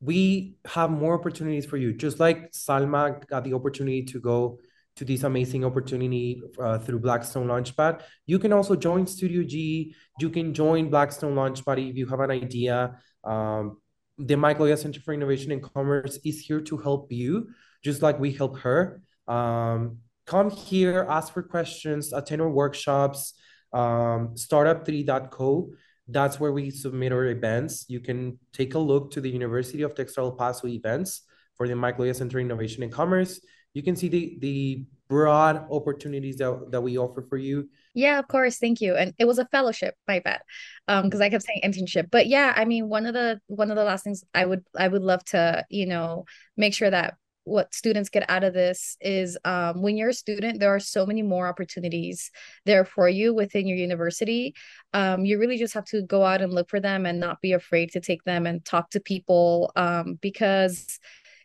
we 0.00 0.54
have 0.64 0.90
more 0.90 1.14
opportunities 1.14 1.66
for 1.66 1.76
you. 1.76 1.92
Just 1.92 2.20
like 2.20 2.52
Salma 2.52 3.26
got 3.26 3.44
the 3.44 3.54
opportunity 3.54 4.02
to 4.04 4.20
go 4.20 4.58
to 4.96 5.04
this 5.04 5.22
amazing 5.22 5.64
opportunity 5.64 6.42
uh, 6.60 6.78
through 6.78 6.98
Blackstone 6.98 7.46
Launchpad, 7.46 8.02
you 8.26 8.38
can 8.38 8.52
also 8.52 8.74
join 8.74 9.06
Studio 9.06 9.42
G. 9.44 9.94
You 10.18 10.30
can 10.30 10.52
join 10.52 10.90
Blackstone 10.90 11.34
Launchpad 11.34 11.90
if 11.90 11.96
you 11.96 12.06
have 12.06 12.20
an 12.20 12.30
idea. 12.32 12.98
Um, 13.24 13.78
the 14.18 14.36
Mike 14.36 14.58
Loya 14.58 14.76
Center 14.76 15.00
for 15.00 15.14
Innovation 15.14 15.52
and 15.52 15.62
Commerce 15.62 16.18
is 16.24 16.40
here 16.40 16.60
to 16.60 16.76
help 16.76 17.12
you, 17.12 17.48
just 17.82 18.02
like 18.02 18.18
we 18.18 18.32
help 18.32 18.58
her. 18.58 19.00
Um, 19.28 19.98
come 20.26 20.50
here, 20.50 21.06
ask 21.08 21.32
for 21.32 21.42
questions, 21.42 22.12
attend 22.12 22.42
our 22.42 22.50
workshops, 22.50 23.34
um, 23.72 24.34
startup3.co. 24.34 25.70
That's 26.08 26.40
where 26.40 26.52
we 26.52 26.70
submit 26.70 27.12
our 27.12 27.26
events. 27.26 27.84
You 27.88 28.00
can 28.00 28.38
take 28.52 28.74
a 28.74 28.78
look 28.78 29.12
to 29.12 29.20
the 29.20 29.30
University 29.30 29.82
of 29.82 29.94
Texas 29.94 30.18
El 30.18 30.32
Paso 30.32 30.66
events 30.66 31.22
for 31.54 31.68
the 31.68 31.76
Mike 31.76 31.98
Loya 31.98 32.14
Center 32.14 32.40
Innovation 32.40 32.82
and 32.82 32.92
Commerce. 32.92 33.40
You 33.74 33.82
can 33.82 33.94
see 33.94 34.08
the, 34.08 34.38
the 34.40 34.84
broad 35.08 35.66
opportunities 35.70 36.36
that, 36.38 36.70
that 36.70 36.80
we 36.80 36.98
offer 36.98 37.22
for 37.22 37.36
you. 37.36 37.68
Yeah, 37.98 38.20
of 38.20 38.28
course. 38.28 38.58
Thank 38.58 38.80
you. 38.80 38.94
And 38.94 39.12
it 39.18 39.24
was 39.24 39.40
a 39.40 39.46
fellowship, 39.46 39.96
my 40.06 40.20
bad. 40.20 40.40
Um, 40.86 41.06
because 41.06 41.20
I 41.20 41.30
kept 41.30 41.42
saying 41.44 41.62
internship. 41.64 42.10
But 42.12 42.28
yeah, 42.28 42.52
I 42.54 42.64
mean, 42.64 42.88
one 42.88 43.06
of 43.06 43.14
the 43.14 43.40
one 43.48 43.72
of 43.72 43.76
the 43.76 43.82
last 43.82 44.04
things 44.04 44.22
I 44.32 44.46
would 44.46 44.64
I 44.76 44.86
would 44.86 45.02
love 45.02 45.24
to, 45.26 45.66
you 45.68 45.86
know, 45.86 46.24
make 46.56 46.74
sure 46.74 46.90
that 46.90 47.14
what 47.42 47.74
students 47.74 48.08
get 48.08 48.28
out 48.30 48.44
of 48.44 48.54
this 48.54 48.96
is 49.00 49.36
um, 49.44 49.82
when 49.82 49.96
you're 49.96 50.10
a 50.10 50.14
student, 50.14 50.60
there 50.60 50.72
are 50.72 50.78
so 50.78 51.06
many 51.06 51.22
more 51.22 51.48
opportunities 51.48 52.30
there 52.66 52.84
for 52.84 53.08
you 53.08 53.34
within 53.34 53.66
your 53.66 53.78
university. 53.78 54.54
Um, 54.92 55.24
you 55.24 55.40
really 55.40 55.58
just 55.58 55.74
have 55.74 55.86
to 55.86 56.02
go 56.02 56.22
out 56.22 56.40
and 56.40 56.52
look 56.52 56.70
for 56.70 56.78
them 56.78 57.04
and 57.04 57.18
not 57.18 57.40
be 57.40 57.52
afraid 57.52 57.90
to 57.92 58.00
take 58.00 58.22
them 58.22 58.46
and 58.46 58.64
talk 58.64 58.90
to 58.90 59.00
people 59.00 59.72
um, 59.74 60.18
because 60.20 61.00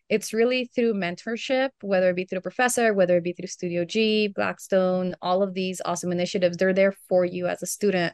it's 0.09 0.33
really 0.33 0.65
through 0.65 0.93
mentorship, 0.93 1.69
whether 1.81 2.09
it 2.09 2.15
be 2.15 2.25
through 2.25 2.41
professor, 2.41 2.93
whether 2.93 3.17
it 3.17 3.23
be 3.23 3.33
through 3.33 3.47
Studio 3.47 3.85
G, 3.85 4.27
Blackstone, 4.27 5.15
all 5.21 5.41
of 5.41 5.53
these 5.53 5.81
awesome 5.83 6.11
initiatives, 6.11 6.57
they're 6.57 6.73
there 6.73 6.93
for 7.09 7.25
you 7.25 7.47
as 7.47 7.63
a 7.63 7.67
student. 7.67 8.13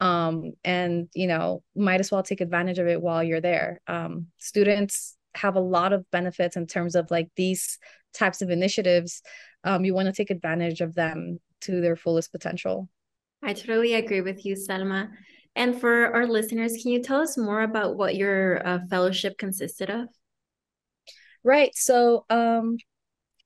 Um, 0.00 0.52
and 0.64 1.08
you 1.14 1.26
know, 1.26 1.62
might 1.74 2.00
as 2.00 2.10
well 2.10 2.22
take 2.22 2.40
advantage 2.40 2.78
of 2.78 2.86
it 2.86 3.00
while 3.00 3.22
you're 3.22 3.40
there. 3.40 3.80
Um, 3.86 4.26
students 4.38 5.16
have 5.34 5.56
a 5.56 5.60
lot 5.60 5.92
of 5.92 6.08
benefits 6.10 6.56
in 6.56 6.66
terms 6.66 6.94
of 6.94 7.10
like 7.10 7.28
these 7.36 7.78
types 8.14 8.42
of 8.42 8.50
initiatives. 8.50 9.22
Um, 9.64 9.84
you 9.84 9.94
want 9.94 10.06
to 10.06 10.12
take 10.12 10.30
advantage 10.30 10.80
of 10.80 10.94
them 10.94 11.38
to 11.62 11.80
their 11.80 11.96
fullest 11.96 12.32
potential. 12.32 12.88
I 13.42 13.52
totally 13.52 13.94
agree 13.94 14.20
with 14.20 14.44
you, 14.44 14.56
Selma. 14.56 15.10
And 15.54 15.80
for 15.80 16.14
our 16.14 16.26
listeners, 16.26 16.76
can 16.80 16.92
you 16.92 17.02
tell 17.02 17.20
us 17.20 17.36
more 17.36 17.62
about 17.62 17.96
what 17.96 18.16
your 18.16 18.66
uh, 18.66 18.78
fellowship 18.88 19.38
consisted 19.38 19.90
of? 19.90 20.08
Right. 21.44 21.74
So, 21.74 22.24
um, 22.30 22.76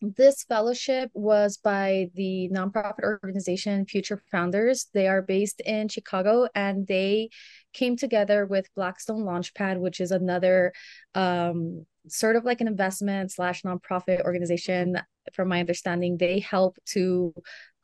this 0.02 0.42
fellowship 0.42 1.10
was 1.14 1.58
by 1.58 2.08
the 2.14 2.50
nonprofit 2.52 3.04
organization 3.04 3.86
Future 3.86 4.20
Founders. 4.32 4.88
They 4.92 5.06
are 5.06 5.22
based 5.22 5.60
in 5.60 5.86
Chicago 5.88 6.48
and 6.56 6.86
they 6.88 7.30
came 7.72 7.96
together 7.96 8.44
with 8.44 8.66
Blackstone 8.74 9.22
Launchpad, 9.22 9.78
which 9.78 10.00
is 10.00 10.10
another 10.10 10.72
um, 11.14 11.86
sort 12.08 12.34
of 12.34 12.44
like 12.44 12.60
an 12.60 12.66
investment 12.66 13.30
slash 13.30 13.62
nonprofit 13.62 14.22
organization. 14.22 14.98
From 15.34 15.48
my 15.48 15.60
understanding, 15.60 16.16
they 16.16 16.40
help 16.40 16.76
to 16.86 17.32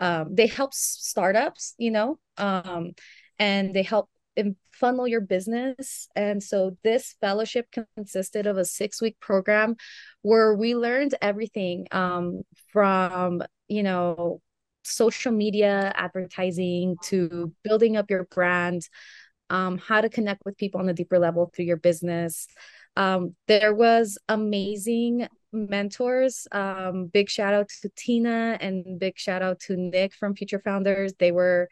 um, 0.00 0.35
they 0.35 0.49
help 0.49 0.75
startups, 0.75 1.75
you 1.79 1.93
know, 1.93 2.19
um, 2.37 2.93
and 3.38 3.73
they 3.73 3.85
help 3.85 4.11
funnel 4.73 5.09
your 5.09 5.21
business. 5.21 6.09
And 6.14 6.42
so 6.42 6.76
this 6.85 7.14
fellowship 7.21 7.66
consisted 7.97 8.47
of 8.47 8.57
a 8.57 8.64
six 8.64 9.00
week 9.00 9.18
program 9.21 9.76
where 10.23 10.54
we 10.54 10.75
learned 10.75 11.14
everything 11.21 11.87
um, 11.92 12.42
from, 12.73 13.42
you 13.68 13.83
know, 13.83 14.40
social 14.85 15.33
media 15.33 15.92
advertising 15.95 16.97
to 17.04 17.52
building 17.62 17.97
up 17.97 18.11
your 18.11 18.25
brand, 18.25 18.88
um, 19.50 19.78
how 19.78 20.00
to 20.00 20.09
connect 20.09 20.42
with 20.45 20.57
people 20.57 20.80
on 20.80 20.88
a 20.88 20.95
deeper 20.95 21.18
level 21.18 21.50
through 21.54 21.66
your 21.66 21.76
business. 21.76 22.47
Um, 22.97 23.35
there 23.47 23.75
was 23.75 24.18
amazing 24.28 25.28
mentors. 25.52 26.47
Um, 26.52 27.07
big 27.07 27.30
shout 27.30 27.54
out 27.54 27.68
to 27.83 27.90
Tina 27.97 28.59
and 28.61 28.99
big 28.99 29.18
shout 29.18 29.42
out 29.42 29.61
to 29.61 29.76
Nick 29.76 30.14
from 30.14 30.35
Future 30.35 30.61
Founders. 30.64 31.12
They 31.18 31.33
were 31.33 31.68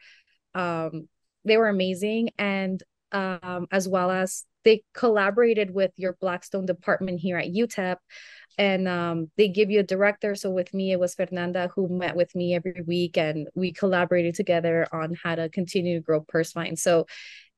um, 0.53 1.07
they 1.47 1.57
were 1.57 1.69
amazing. 1.69 2.29
And 2.37 2.81
um, 3.11 3.67
as 3.71 3.87
well 3.87 4.11
as 4.11 4.45
they 4.63 4.83
collaborated 4.93 5.73
with 5.73 5.91
your 5.95 6.17
blackstone 6.19 6.65
department 6.65 7.19
here 7.19 7.37
at 7.37 7.53
utep 7.53 7.97
and 8.57 8.87
um, 8.87 9.29
they 9.37 9.47
give 9.47 9.69
you 9.69 9.79
a 9.79 9.83
director. 9.83 10.35
So 10.35 10.49
with 10.49 10.73
me 10.73 10.91
it 10.91 10.99
was 10.99 11.15
fernanda 11.15 11.69
who 11.73 11.87
met 11.87 12.15
with 12.15 12.35
me 12.35 12.53
every 12.55 12.81
week 12.85 13.17
and 13.17 13.47
we 13.55 13.71
collaborated 13.71 14.35
together 14.35 14.87
on 14.91 15.15
how 15.23 15.35
to 15.35 15.47
continue 15.49 15.95
to 15.99 16.03
grow 16.03 16.21
purse 16.21 16.53
PurseFind 16.53 16.79
so 16.79 17.05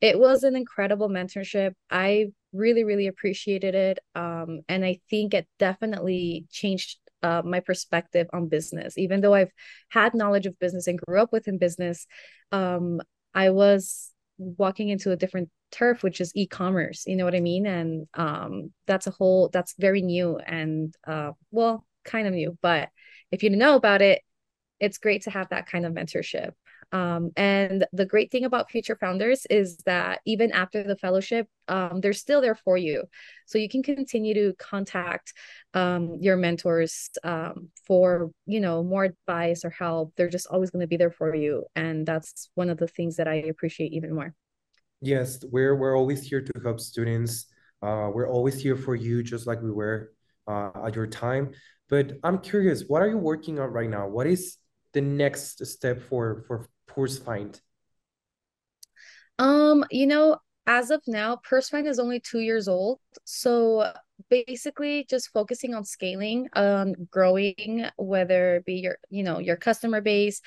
it 0.02 0.18
was 0.18 0.44
an 0.44 0.56
incredible 0.56 1.10
mentorship. 1.10 1.74
I 1.90 2.28
really 2.54 2.84
really 2.84 3.08
appreciated 3.08 3.76
it. 3.76 4.00
Um, 4.16 4.62
and 4.70 4.86
i 4.86 5.00
think 5.10 5.34
it 5.34 5.48
definitely 5.58 6.46
changed 6.52 7.00
uh, 7.22 7.42
my 7.44 7.60
perspective 7.60 8.28
on 8.34 8.48
business. 8.50 8.98
Even 8.98 9.22
though 9.22 9.34
i've 9.34 9.52
had 9.90 10.14
knowledge 10.14 10.46
of 10.46 10.60
business 10.60 10.88
and 10.88 11.00
grew 11.00 11.20
up 11.20 11.32
within 11.32 11.58
business 11.58 12.06
um, 12.52 13.02
I 13.34 13.50
was 13.52 14.12
walking 14.38 14.90
into 14.90 15.12
a 15.12 15.18
different 15.18 15.50
turf 15.72 16.02
which 16.02 16.20
is 16.20 16.32
e-commerce 16.36 17.04
you 17.06 17.16
know 17.16 17.26
what 17.26 17.36
i 17.36 17.40
mean? 17.40 17.68
And 17.68 18.08
um 18.16 18.74
that's 18.88 19.08
a 19.08 19.12
whole 19.12 19.50
that's 19.50 19.76
very 19.78 20.02
new 20.02 20.38
and 20.38 20.96
uh 21.06 21.32
well 21.52 21.86
kind 22.06 22.28
of 22.28 22.34
new 22.34 22.58
but 22.62 22.90
if 23.32 23.44
you 23.44 23.50
know 23.52 23.76
about 23.76 24.02
it 24.02 24.22
it's 24.80 24.98
great 24.98 25.24
to 25.24 25.30
have 25.32 25.50
that 25.50 25.68
kind 25.68 25.86
of 25.86 25.94
mentorship 25.94 26.54
um, 26.92 27.32
and 27.36 27.86
the 27.94 28.06
great 28.06 28.32
thing 28.32 28.46
about 28.46 28.72
future 28.72 28.96
founders 28.96 29.46
is 29.50 29.78
that 29.86 30.22
even 30.26 30.52
after 30.52 30.84
the 30.84 30.96
fellowship, 30.96 31.48
um, 31.68 32.02
they're 32.02 32.14
still 32.14 32.42
there 32.42 32.56
for 32.56 32.78
you. 32.78 33.04
So 33.46 33.58
you 33.58 33.70
can 33.70 33.84
continue 33.84 34.34
to 34.34 34.54
contact 34.58 35.34
um, 35.74 36.18
your 36.20 36.36
mentors 36.36 37.10
um, 37.24 37.70
for, 37.86 38.32
you 38.46 38.60
know, 38.60 38.84
more 38.84 39.06
advice 39.06 39.64
or 39.64 39.70
help. 39.70 40.14
They're 40.16 40.30
just 40.30 40.48
always 40.48 40.72
going 40.72 40.82
to 40.82 40.88
be 40.88 40.98
there 40.98 41.12
for 41.12 41.36
you. 41.36 41.66
And 41.76 42.06
that's 42.06 42.50
one 42.56 42.70
of 42.70 42.78
the 42.78 42.88
things 42.88 43.18
that 43.18 43.28
I 43.28 43.36
appreciate 43.36 43.94
even 43.94 44.14
more. 44.16 44.34
Yes, 45.02 45.44
we're, 45.52 45.76
we're 45.76 45.98
always 45.98 46.24
here 46.24 46.42
to 46.42 46.52
help 46.64 46.80
students. 46.80 47.46
Uh, 47.82 48.10
we're 48.14 48.30
always 48.30 48.62
here 48.62 48.76
for 48.76 48.96
you, 48.96 49.24
just 49.24 49.48
like 49.48 49.62
we 49.62 49.72
were 49.72 50.12
uh, 50.48 50.72
at 50.86 50.96
your 50.96 51.08
time. 51.08 51.52
But 51.88 52.14
I'm 52.24 52.40
curious, 52.40 52.84
what 52.88 53.02
are 53.02 53.08
you 53.08 53.18
working 53.18 53.60
on 53.60 53.70
right 53.70 53.90
now? 53.90 54.08
What 54.08 54.28
is 54.28 54.58
the 54.94 55.02
next 55.02 55.66
step 55.66 56.02
for 56.02 56.44
for 56.48 56.68
PurseFind? 56.96 57.62
Um, 59.38 59.86
you 59.90 60.08
know, 60.08 60.38
as 60.68 60.92
of 60.92 61.02
now, 61.08 61.40
PurseFind 61.50 61.88
is 61.88 62.00
only 62.00 62.20
two 62.20 62.40
years 62.40 62.68
old. 62.68 63.00
So 63.24 63.92
basically 64.30 65.06
just 65.10 65.32
focusing 65.32 65.74
on 65.74 65.86
scaling, 65.86 66.48
um, 66.54 66.94
growing, 67.10 67.86
whether 67.98 68.58
it 68.58 68.66
be 68.66 68.76
your, 68.76 68.98
you 69.10 69.24
know, 69.24 69.40
your 69.40 69.56
customer 69.56 70.02
base, 70.02 70.42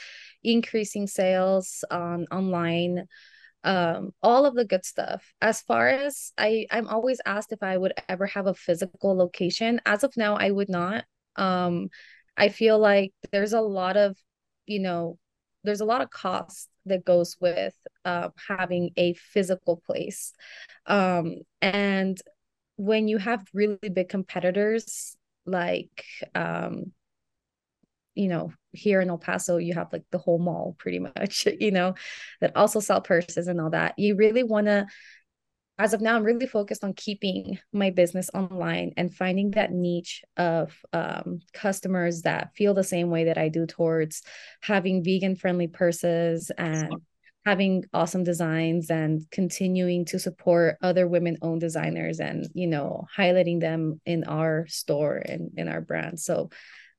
increasing 0.45 1.07
sales 1.07 1.85
on 1.91 2.27
online, 2.31 3.07
um, 3.65 4.11
all 4.23 4.45
of 4.45 4.55
the 4.55 4.65
good 4.65 4.85
stuff. 4.85 5.33
As 5.41 5.63
far 5.63 5.89
as 5.89 6.33
I, 6.37 6.67
I'm 6.71 6.89
always 6.89 7.21
asked 7.25 7.53
if 7.53 7.63
I 7.63 7.77
would 7.77 7.95
ever 8.09 8.27
have 8.27 8.47
a 8.47 8.55
physical 8.55 9.17
location. 9.17 9.81
As 9.87 10.05
of 10.05 10.17
now, 10.17 10.37
I 10.37 10.51
would 10.51 10.69
not. 10.69 11.05
Um, 11.37 11.89
I 12.37 12.49
feel 12.49 12.79
like 12.79 13.13
there's 13.31 13.53
a 13.55 13.61
lot 13.61 13.97
of, 13.97 14.17
you 14.67 14.81
know, 14.81 15.19
there's 15.65 15.81
a 15.81 15.87
lot 15.87 16.01
of 16.01 16.11
cost 16.11 16.69
that 16.87 17.05
goes 17.05 17.37
with 17.41 17.75
uh, 18.05 18.31
having 18.49 18.91
a 18.97 19.15
physical 19.15 19.83
place. 19.87 20.33
Um, 20.87 21.37
and 21.61 22.21
when 22.77 23.09
you 23.09 23.19
have 23.19 23.47
really 23.53 23.89
big 23.93 24.09
competitors 24.09 25.17
like 25.45 26.05
um, 26.35 26.93
you 28.15 28.29
know 28.29 28.53
here 28.73 29.01
in 29.01 29.11
el 29.11 29.19
paso 29.19 29.57
you 29.57 29.75
have 29.75 29.93
like 29.93 30.05
the 30.11 30.19
whole 30.19 30.39
mall 30.39 30.75
pretty 30.79 30.99
much 31.17 31.47
you 31.61 31.71
know 31.71 31.95
that 32.41 32.57
also 32.57 32.81
sell 32.81 33.01
purses 33.01 33.49
and 33.49 33.61
all 33.61 33.71
that. 33.71 33.99
You 33.99 34.17
really 34.17 34.43
want 34.43 34.67
to 34.67 34.87
as 35.83 35.95
of 35.95 36.01
now, 36.01 36.15
I'm 36.15 36.23
really 36.23 36.47
focused 36.47 36.85
on 36.85 36.95
keeping 36.95 37.59
my 37.73 37.91
business 37.91 38.31
online 38.33 38.93
and 38.97 39.13
finding 39.13 39.51
that 39.53 39.73
niche 39.73 40.23
of 40.37 40.73
um, 40.93 41.41
customers 41.53 42.23
that 42.23 42.55
feel 42.55 42.73
the 42.73 42.85
same 42.85 43.11
way 43.11 43.25
that 43.25 43.37
I 43.37 43.49
do 43.49 43.67
towards 43.67 44.23
having 44.61 45.03
vegan 45.03 45.35
friendly 45.35 45.67
purses 45.67 46.53
and 46.57 46.95
having 47.45 47.85
awesome 47.93 48.23
designs 48.23 48.91
and 48.91 49.29
continuing 49.33 50.05
to 50.05 50.21
support 50.21 50.77
other 50.83 51.09
women 51.09 51.39
owned 51.43 51.61
designers 51.61 52.21
and 52.21 52.47
you 52.55 52.69
know 52.69 53.05
highlighting 53.19 53.61
them 53.61 54.01
in 54.07 54.23
our 54.23 54.69
store 54.69 55.17
and 55.17 55.51
in 55.57 55.67
our 55.67 55.81
brand. 55.81 56.21
So 56.21 56.51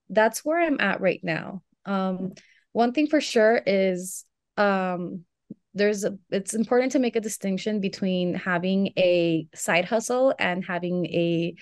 that's 0.09 0.43
where 0.43 0.61
i'm 0.61 0.81
at 0.81 0.99
right 0.99 1.21
now. 1.23 1.61
Um, 1.85 2.33
one 2.73 2.91
thing 2.91 3.07
for 3.07 3.21
sure 3.21 3.61
is 3.65 4.25
um, 4.57 5.23
there's 5.73 6.03
a 6.03 6.17
it's 6.29 6.53
important 6.53 6.91
to 6.93 6.99
make 6.99 7.15
a 7.15 7.21
distinction 7.21 7.79
between 7.79 8.33
having 8.33 8.87
a 8.97 9.47
side 9.55 9.85
hustle 9.85 10.33
and 10.39 10.63
having 10.63 11.05
a 11.07 11.55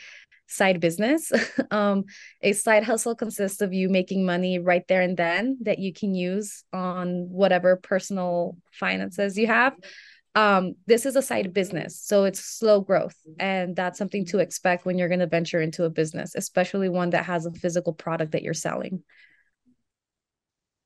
side 0.48 0.80
business. 0.80 1.32
um, 1.72 2.03
a 2.41 2.53
side 2.53 2.84
hustle 2.84 3.15
consists 3.15 3.62
of 3.62 3.74
you 3.74 3.89
making 3.89 4.25
money 4.25 4.60
right 4.60 4.86
there 4.88 5.01
and 5.01 5.15
then 5.15 5.58
that 5.62 5.80
you 5.80 5.94
can 5.94 6.13
use 6.13 6.63
on 6.74 7.30
whatever 7.30 7.77
personal 7.77 8.58
finances 8.72 9.38
you 9.38 9.48
have. 9.48 9.74
Um, 10.34 10.75
this 10.86 11.06
is 11.06 11.18
a 11.18 11.22
side 11.22 11.53
business, 11.53 12.00
so 12.00 12.24
it's 12.24 12.39
slow 12.39 12.80
growth, 12.80 13.15
and 13.38 13.75
that's 13.75 13.98
something 13.98 14.25
to 14.27 14.39
expect 14.39 14.86
when 14.86 14.98
you're 14.98 15.10
going 15.10 15.20
to 15.20 15.27
venture 15.27 15.60
into 15.60 15.84
a 15.84 15.89
business, 15.89 16.36
especially 16.36 16.88
one 16.88 17.10
that 17.10 17.25
has 17.25 17.46
a 17.46 17.51
physical 17.51 17.91
product 17.91 18.32
that 18.32 18.41
you're 18.41 18.53
selling. 18.53 19.03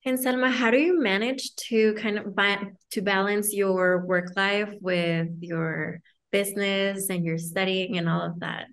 And 0.07 0.19
Selma, 0.19 0.51
how 0.51 0.69
do 0.69 0.77
you 0.77 1.01
manage 1.01 1.55
to 1.69 1.95
kind 1.95 2.19
of 2.19 2.35
ba- 2.35 2.71
to 2.91 3.01
balance 3.01 3.53
your 3.53 4.05
work 4.05 4.33
life 4.35 4.69
with 4.79 5.29
your 5.39 5.99
business 6.31 7.09
and 7.09 7.25
your 7.25 7.39
studying 7.39 7.97
and 7.97 8.07
all 8.07 8.21
of 8.21 8.39
that? 8.41 8.67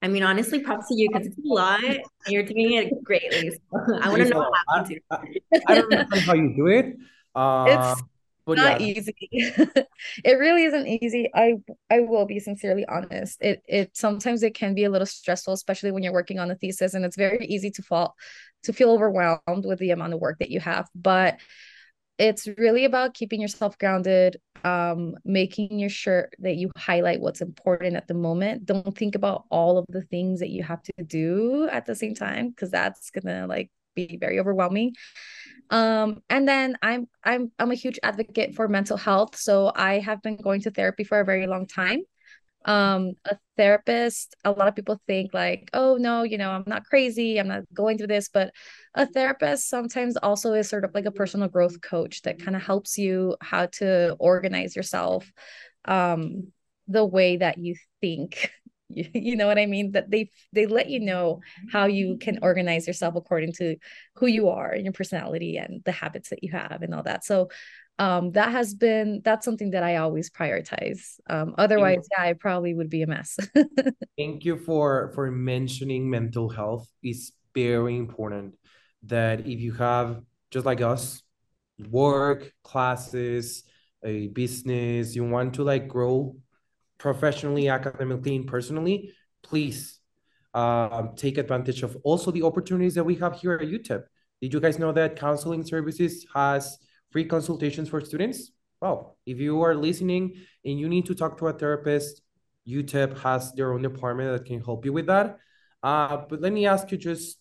I 0.00 0.06
mean, 0.06 0.22
honestly, 0.22 0.60
props 0.60 0.86
to 0.88 0.94
you 0.94 1.08
because 1.10 1.26
it's 1.26 1.38
a 1.38 1.40
lot 1.44 1.82
and 1.82 2.04
you're 2.28 2.44
doing 2.44 2.74
it 2.74 3.02
greatly. 3.02 3.50
So 3.50 3.98
I 4.00 4.08
want 4.08 4.22
to 4.22 4.28
know 4.28 4.48
how 4.68 4.84
to. 4.84 5.00
I, 5.10 5.18
I, 5.66 5.74
don't 5.74 5.90
know 5.90 6.20
how 6.20 6.34
you 6.34 6.54
do 6.54 6.66
it. 6.68 6.94
Uh, 7.34 7.64
it's 7.68 8.02
but 8.46 8.56
not 8.56 8.80
easy. 8.80 9.14
it 9.30 10.38
really 10.38 10.64
isn't 10.64 10.86
easy. 10.86 11.30
I 11.34 11.54
I 11.90 12.00
will 12.00 12.26
be 12.26 12.38
sincerely 12.38 12.84
honest. 12.86 13.38
It 13.42 13.62
it 13.66 13.96
sometimes 13.96 14.42
it 14.42 14.54
can 14.54 14.74
be 14.74 14.84
a 14.84 14.90
little 14.90 15.06
stressful, 15.06 15.54
especially 15.54 15.92
when 15.92 16.02
you're 16.02 16.12
working 16.12 16.38
on 16.38 16.50
a 16.50 16.54
thesis, 16.54 16.94
and 16.94 17.04
it's 17.04 17.16
very 17.16 17.46
easy 17.46 17.70
to 17.72 17.82
fall 17.82 18.14
to 18.62 18.72
feel 18.72 18.90
overwhelmed 18.90 19.64
with 19.64 19.78
the 19.78 19.90
amount 19.90 20.14
of 20.14 20.20
work 20.20 20.38
that 20.38 20.50
you 20.50 20.60
have. 20.60 20.88
But 20.94 21.38
it's 22.18 22.48
really 22.56 22.84
about 22.84 23.14
keeping 23.14 23.40
yourself 23.40 23.76
grounded 23.78 24.38
um 24.64 25.14
making 25.24 25.78
your 25.78 25.90
sure 25.90 26.30
that 26.38 26.56
you 26.56 26.70
highlight 26.76 27.20
what's 27.20 27.42
important 27.42 27.94
at 27.94 28.08
the 28.08 28.14
moment 28.14 28.64
don't 28.64 28.96
think 28.96 29.14
about 29.14 29.44
all 29.50 29.76
of 29.76 29.84
the 29.90 30.00
things 30.02 30.40
that 30.40 30.48
you 30.48 30.62
have 30.62 30.82
to 30.82 30.92
do 31.04 31.68
at 31.70 31.84
the 31.84 31.94
same 31.94 32.14
time 32.14 32.48
because 32.48 32.70
that's 32.70 33.10
gonna 33.10 33.46
like 33.46 33.70
be 33.94 34.16
very 34.18 34.40
overwhelming 34.40 34.94
um 35.70 36.22
and 36.30 36.46
then 36.48 36.76
i'm 36.82 37.08
i'm 37.24 37.50
i'm 37.58 37.70
a 37.70 37.74
huge 37.74 37.98
advocate 38.02 38.54
for 38.54 38.68
mental 38.68 38.96
health. 38.96 39.36
So 39.36 39.72
i 39.74 39.98
have 39.98 40.22
been 40.22 40.36
going 40.36 40.60
to 40.62 40.70
therapy 40.70 41.04
for 41.04 41.20
a 41.20 41.24
very 41.24 41.46
long 41.46 41.66
time. 41.66 42.02
Um 42.64 43.12
a 43.24 43.36
therapist 43.56 44.34
a 44.44 44.50
lot 44.50 44.68
of 44.68 44.74
people 44.74 45.00
think 45.06 45.32
like 45.32 45.70
oh 45.72 45.96
no 45.96 46.24
you 46.24 46.36
know 46.36 46.50
i'm 46.50 46.64
not 46.66 46.84
crazy 46.84 47.38
i'm 47.38 47.48
not 47.48 47.62
going 47.72 47.98
through 47.98 48.08
this. 48.08 48.28
But 48.28 48.52
a 48.94 49.06
therapist 49.06 49.68
sometimes 49.68 50.16
also 50.16 50.52
is 50.54 50.68
sort 50.68 50.84
of 50.84 50.94
like 50.94 51.06
a 51.06 51.12
personal 51.12 51.48
growth 51.48 51.80
coach 51.80 52.22
that 52.22 52.40
kind 52.42 52.56
of 52.56 52.62
helps 52.62 52.98
you 52.98 53.36
how 53.40 53.66
to 53.78 54.16
organize 54.18 54.74
yourself 54.76 55.30
um 55.84 56.52
the 56.88 57.04
way 57.04 57.36
that 57.38 57.58
you 57.58 57.74
think 58.00 58.50
you, 58.88 59.06
you 59.14 59.36
know 59.36 59.46
what 59.46 59.58
i 59.58 59.66
mean? 59.66 59.92
That 59.92 60.10
they 60.10 60.30
they 60.52 60.66
let 60.66 60.88
you 60.90 61.00
know 61.00 61.40
how 61.70 61.86
you 61.86 62.18
can 62.18 62.38
organize 62.42 62.86
yourself 62.86 63.14
according 63.16 63.52
to 63.54 63.76
who 64.16 64.26
you 64.26 64.48
are 64.48 64.70
and 64.70 64.84
your 64.84 64.92
personality 64.92 65.56
and 65.56 65.82
the 65.84 65.92
habits 65.92 66.30
that 66.30 66.42
you 66.42 66.52
have 66.52 66.82
and 66.82 66.94
all 66.94 67.02
that. 67.02 67.24
So 67.24 67.48
um 67.98 68.32
that 68.32 68.52
has 68.52 68.74
been 68.74 69.22
that's 69.24 69.44
something 69.44 69.70
that 69.70 69.82
i 69.82 69.96
always 69.96 70.30
prioritize. 70.30 71.18
Um 71.28 71.54
otherwise 71.58 72.06
yeah 72.12 72.24
i 72.24 72.32
probably 72.34 72.74
would 72.74 72.90
be 72.90 73.02
a 73.02 73.06
mess. 73.06 73.38
Thank 74.18 74.44
you 74.44 74.56
for 74.56 75.12
for 75.14 75.30
mentioning 75.30 76.08
mental 76.08 76.48
health. 76.48 76.88
Is 77.02 77.32
very 77.54 77.96
important 77.96 78.54
that 79.04 79.40
if 79.40 79.60
you 79.60 79.72
have 79.72 80.20
just 80.50 80.66
like 80.66 80.80
us 80.80 81.22
work 81.90 82.52
classes 82.62 83.64
a 84.04 84.28
business 84.28 85.14
you 85.14 85.24
want 85.24 85.54
to 85.54 85.62
like 85.62 85.88
grow 85.88 86.36
professionally 86.98 87.68
academically 87.68 88.36
and 88.36 88.46
personally 88.46 89.12
please 89.42 90.00
um, 90.54 91.12
take 91.16 91.36
advantage 91.38 91.82
of 91.82 91.96
also 92.02 92.30
the 92.30 92.42
opportunities 92.42 92.94
that 92.94 93.04
we 93.04 93.14
have 93.14 93.38
here 93.38 93.54
at 93.54 93.68
utep 93.68 94.04
did 94.40 94.52
you 94.52 94.60
guys 94.60 94.78
know 94.78 94.92
that 94.92 95.16
counseling 95.16 95.64
services 95.64 96.26
has 96.34 96.78
free 97.10 97.24
consultations 97.24 97.88
for 97.88 98.00
students. 98.00 98.50
Well, 98.80 99.16
if 99.24 99.38
you 99.38 99.62
are 99.62 99.74
listening 99.74 100.34
and 100.64 100.78
you 100.78 100.88
need 100.88 101.06
to 101.06 101.14
talk 101.14 101.38
to 101.38 101.46
a 101.46 101.52
therapist, 101.52 102.20
UTEP 102.68 103.18
has 103.20 103.52
their 103.52 103.72
own 103.72 103.82
department 103.82 104.32
that 104.32 104.44
can 104.44 104.62
help 104.62 104.84
you 104.84 104.92
with 104.92 105.06
that. 105.06 105.38
Uh, 105.82 106.18
but 106.28 106.40
let 106.40 106.52
me 106.52 106.66
ask 106.66 106.90
you 106.90 106.98
just, 106.98 107.38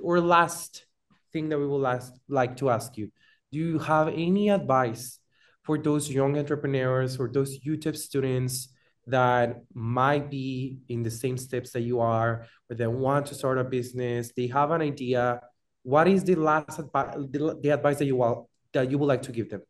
or 0.00 0.20
last 0.20 0.86
thing 1.32 1.48
that 1.50 1.58
we 1.58 1.66
will 1.66 1.86
ask, 1.86 2.14
like 2.28 2.56
to 2.56 2.70
ask 2.70 2.96
you, 2.96 3.10
do 3.52 3.58
you 3.58 3.78
have 3.78 4.08
any 4.08 4.48
advice 4.48 5.18
for 5.64 5.76
those 5.76 6.08
young 6.08 6.38
entrepreneurs 6.38 7.18
or 7.18 7.28
those 7.28 7.58
UTEP 7.60 7.96
students 7.96 8.68
that 9.10 9.62
might 9.74 10.30
be 10.30 10.78
in 10.88 11.02
the 11.02 11.10
same 11.10 11.36
steps 11.36 11.72
that 11.72 11.80
you 11.80 12.00
are, 12.00 12.46
or 12.68 12.76
they 12.76 12.86
want 12.86 13.26
to 13.26 13.34
start 13.34 13.58
a 13.58 13.64
business, 13.64 14.32
they 14.36 14.46
have 14.48 14.70
an 14.70 14.82
idea, 14.82 15.40
what 15.82 16.08
is 16.08 16.24
the 16.24 16.34
last 16.34 16.78
advice, 16.78 17.14
the, 17.30 17.58
the 17.62 17.70
advice 17.70 17.98
that 17.98 18.06
you 18.06 18.16
will 18.16 18.48
that 18.72 18.90
you 18.90 18.98
would 18.98 19.06
like 19.06 19.22
to 19.22 19.32
give 19.32 19.50
them? 19.50 19.62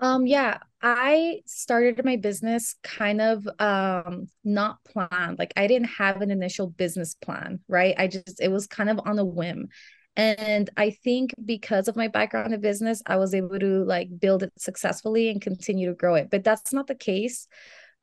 Um, 0.00 0.26
yeah, 0.26 0.58
I 0.82 1.40
started 1.46 2.04
my 2.04 2.16
business 2.16 2.74
kind 2.82 3.20
of 3.20 3.46
um 3.58 4.28
not 4.42 4.78
planned. 4.84 5.38
Like 5.38 5.52
I 5.56 5.66
didn't 5.66 5.88
have 5.88 6.20
an 6.20 6.30
initial 6.30 6.68
business 6.68 7.14
plan, 7.14 7.60
right? 7.68 7.94
I 7.96 8.08
just 8.08 8.40
it 8.40 8.50
was 8.50 8.66
kind 8.66 8.90
of 8.90 9.00
on 9.04 9.18
a 9.18 9.24
whim. 9.24 9.68
And 10.16 10.70
I 10.76 10.90
think 10.90 11.34
because 11.44 11.88
of 11.88 11.96
my 11.96 12.06
background 12.08 12.54
in 12.54 12.60
business, 12.60 13.02
I 13.06 13.16
was 13.16 13.34
able 13.34 13.58
to 13.58 13.84
like 13.84 14.08
build 14.20 14.44
it 14.44 14.52
successfully 14.56 15.28
and 15.28 15.40
continue 15.40 15.88
to 15.88 15.94
grow 15.94 16.14
it. 16.14 16.28
But 16.30 16.44
that's 16.44 16.72
not 16.72 16.86
the 16.86 16.94
case 16.94 17.48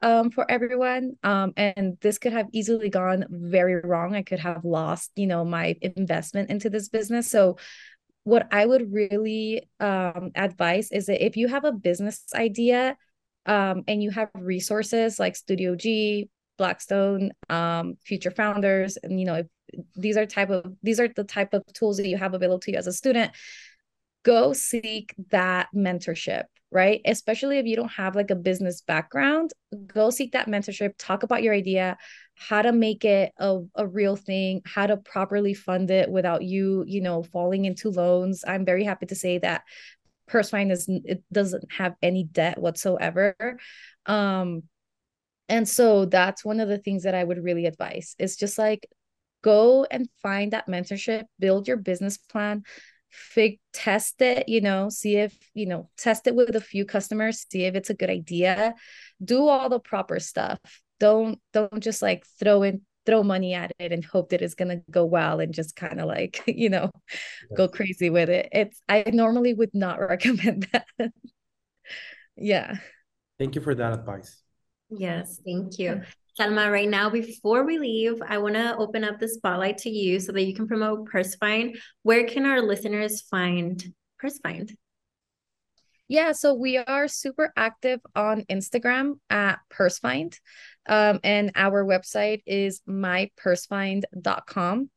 um, 0.01 0.31
for 0.31 0.49
everyone. 0.49 1.13
Um, 1.23 1.53
and 1.57 1.97
this 2.01 2.17
could 2.17 2.33
have 2.33 2.47
easily 2.51 2.89
gone 2.89 3.25
very 3.29 3.81
wrong. 3.81 4.15
I 4.15 4.23
could 4.23 4.39
have 4.39 4.65
lost, 4.65 5.11
you 5.15 5.27
know, 5.27 5.45
my 5.45 5.75
investment 5.81 6.49
into 6.49 6.69
this 6.69 6.89
business. 6.89 7.29
So 7.29 7.57
what 8.23 8.47
I 8.51 8.65
would 8.65 8.93
really 8.93 9.67
um, 9.79 10.31
advise 10.35 10.91
is 10.91 11.07
that 11.07 11.25
if 11.25 11.37
you 11.37 11.47
have 11.47 11.65
a 11.65 11.71
business 11.71 12.23
idea 12.35 12.97
um, 13.45 13.83
and 13.87 14.03
you 14.03 14.11
have 14.11 14.29
resources 14.35 15.19
like 15.19 15.35
Studio 15.35 15.75
G, 15.75 16.29
Blackstone, 16.57 17.31
um, 17.49 17.97
future 18.03 18.29
founders, 18.29 18.97
and 18.97 19.19
you 19.19 19.25
know 19.25 19.35
if 19.35 19.47
these 19.95 20.17
are 20.17 20.25
type 20.25 20.49
of 20.51 20.75
these 20.83 20.99
are 20.99 21.07
the 21.07 21.23
type 21.23 21.53
of 21.53 21.63
tools 21.73 21.97
that 21.97 22.07
you 22.07 22.17
have 22.17 22.33
available 22.35 22.59
to 22.59 22.71
you 22.71 22.77
as 22.77 22.85
a 22.85 22.93
student, 22.93 23.31
go 24.23 24.53
seek 24.53 25.15
that 25.29 25.67
mentorship 25.75 26.43
right? 26.73 27.01
Especially 27.03 27.57
if 27.57 27.65
you 27.65 27.75
don't 27.75 27.91
have 27.91 28.15
like 28.15 28.31
a 28.31 28.35
business 28.35 28.81
background 28.81 29.51
go 29.87 30.09
seek 30.09 30.31
that 30.33 30.47
mentorship 30.47 30.93
talk 30.97 31.23
about 31.23 31.43
your 31.43 31.53
idea 31.53 31.97
how 32.35 32.61
to 32.61 32.71
make 32.71 33.05
it 33.05 33.31
a, 33.37 33.59
a 33.75 33.87
real 33.87 34.15
thing 34.15 34.61
how 34.65 34.87
to 34.87 34.97
properly 34.97 35.53
fund 35.53 35.91
it 35.91 36.09
without 36.09 36.43
you 36.43 36.83
you 36.87 37.01
know 37.01 37.23
falling 37.23 37.65
into 37.65 37.89
loans. 37.89 38.43
I'm 38.47 38.65
very 38.65 38.83
happy 38.83 39.05
to 39.07 39.15
say 39.15 39.37
that 39.39 39.63
PurseFind 40.29 40.71
is 40.71 40.85
it 40.87 41.23
doesn't 41.31 41.71
have 41.73 41.93
any 42.01 42.23
debt 42.23 42.57
whatsoever. 42.57 43.35
Um 44.05 44.63
and 45.49 45.67
so 45.67 46.05
that's 46.05 46.45
one 46.45 46.61
of 46.61 46.69
the 46.69 46.77
things 46.77 47.03
that 47.03 47.15
i 47.15 47.23
would 47.23 47.43
really 47.43 47.65
advise. 47.65 48.15
Is 48.17 48.37
just 48.37 48.57
like 48.57 48.87
go 49.41 49.85
and 49.89 50.07
find 50.21 50.53
that 50.53 50.67
mentorship 50.67 51.25
build 51.39 51.67
your 51.67 51.77
business 51.77 52.17
plan 52.17 52.63
fig 53.11 53.59
test 53.73 54.21
it 54.21 54.47
you 54.47 54.61
know 54.61 54.89
see 54.89 55.17
if 55.17 55.37
you 55.53 55.65
know 55.65 55.89
test 55.97 56.27
it 56.27 56.35
with 56.35 56.55
a 56.55 56.61
few 56.61 56.85
customers 56.85 57.45
see 57.49 57.65
if 57.65 57.75
it's 57.75 57.89
a 57.89 57.93
good 57.93 58.09
idea. 58.09 58.73
Do 59.23 59.47
all 59.47 59.69
the 59.69 59.79
proper 59.79 60.19
stuff. 60.19 60.59
Don't 60.99 61.39
don't 61.53 61.79
just 61.79 62.01
like 62.01 62.25
throw 62.39 62.63
in 62.63 62.81
throw 63.05 63.23
money 63.23 63.53
at 63.53 63.71
it 63.79 63.91
and 63.91 64.05
hope 64.05 64.29
that 64.29 64.41
it's 64.41 64.53
going 64.53 64.69
to 64.69 64.83
go 64.91 65.03
well 65.03 65.39
and 65.39 65.53
just 65.53 65.75
kind 65.75 65.99
of 65.99 66.07
like 66.07 66.43
you 66.47 66.69
know 66.69 66.91
go 67.55 67.67
crazy 67.67 68.09
with 68.09 68.29
it. 68.29 68.49
It's 68.51 68.81
i 68.87 69.03
normally 69.11 69.53
would 69.53 69.73
not 69.73 69.99
recommend 70.15 70.67
that. 70.71 71.11
Yeah. 72.35 72.77
Thank 73.37 73.55
you 73.55 73.61
for 73.61 73.75
that 73.75 73.93
advice. 73.93 74.41
Yes 74.89 75.39
thank 75.45 75.79
you 75.79 76.01
Salma, 76.41 76.71
right 76.71 76.89
now, 76.89 77.07
before 77.07 77.67
we 77.67 77.77
leave, 77.77 78.19
I 78.27 78.39
want 78.39 78.55
to 78.55 78.75
open 78.75 79.03
up 79.03 79.19
the 79.19 79.27
spotlight 79.27 79.77
to 79.79 79.91
you 79.91 80.19
so 80.19 80.31
that 80.31 80.41
you 80.41 80.55
can 80.55 80.67
promote 80.67 81.07
PurseFind. 81.07 81.77
Where 82.01 82.25
can 82.25 82.47
our 82.47 82.63
listeners 82.63 83.21
find 83.21 83.93
PurseFind? 84.19 84.75
Yeah, 86.07 86.31
so 86.31 86.55
we 86.55 86.77
are 86.77 87.07
super 87.07 87.53
active 87.55 87.99
on 88.15 88.41
Instagram 88.49 89.19
at 89.29 89.59
Pursefind. 89.71 90.39
Um, 90.87 91.19
and 91.23 91.51
our 91.53 91.85
website 91.85 92.41
is 92.47 92.81
mypursefind.com. 92.89 94.89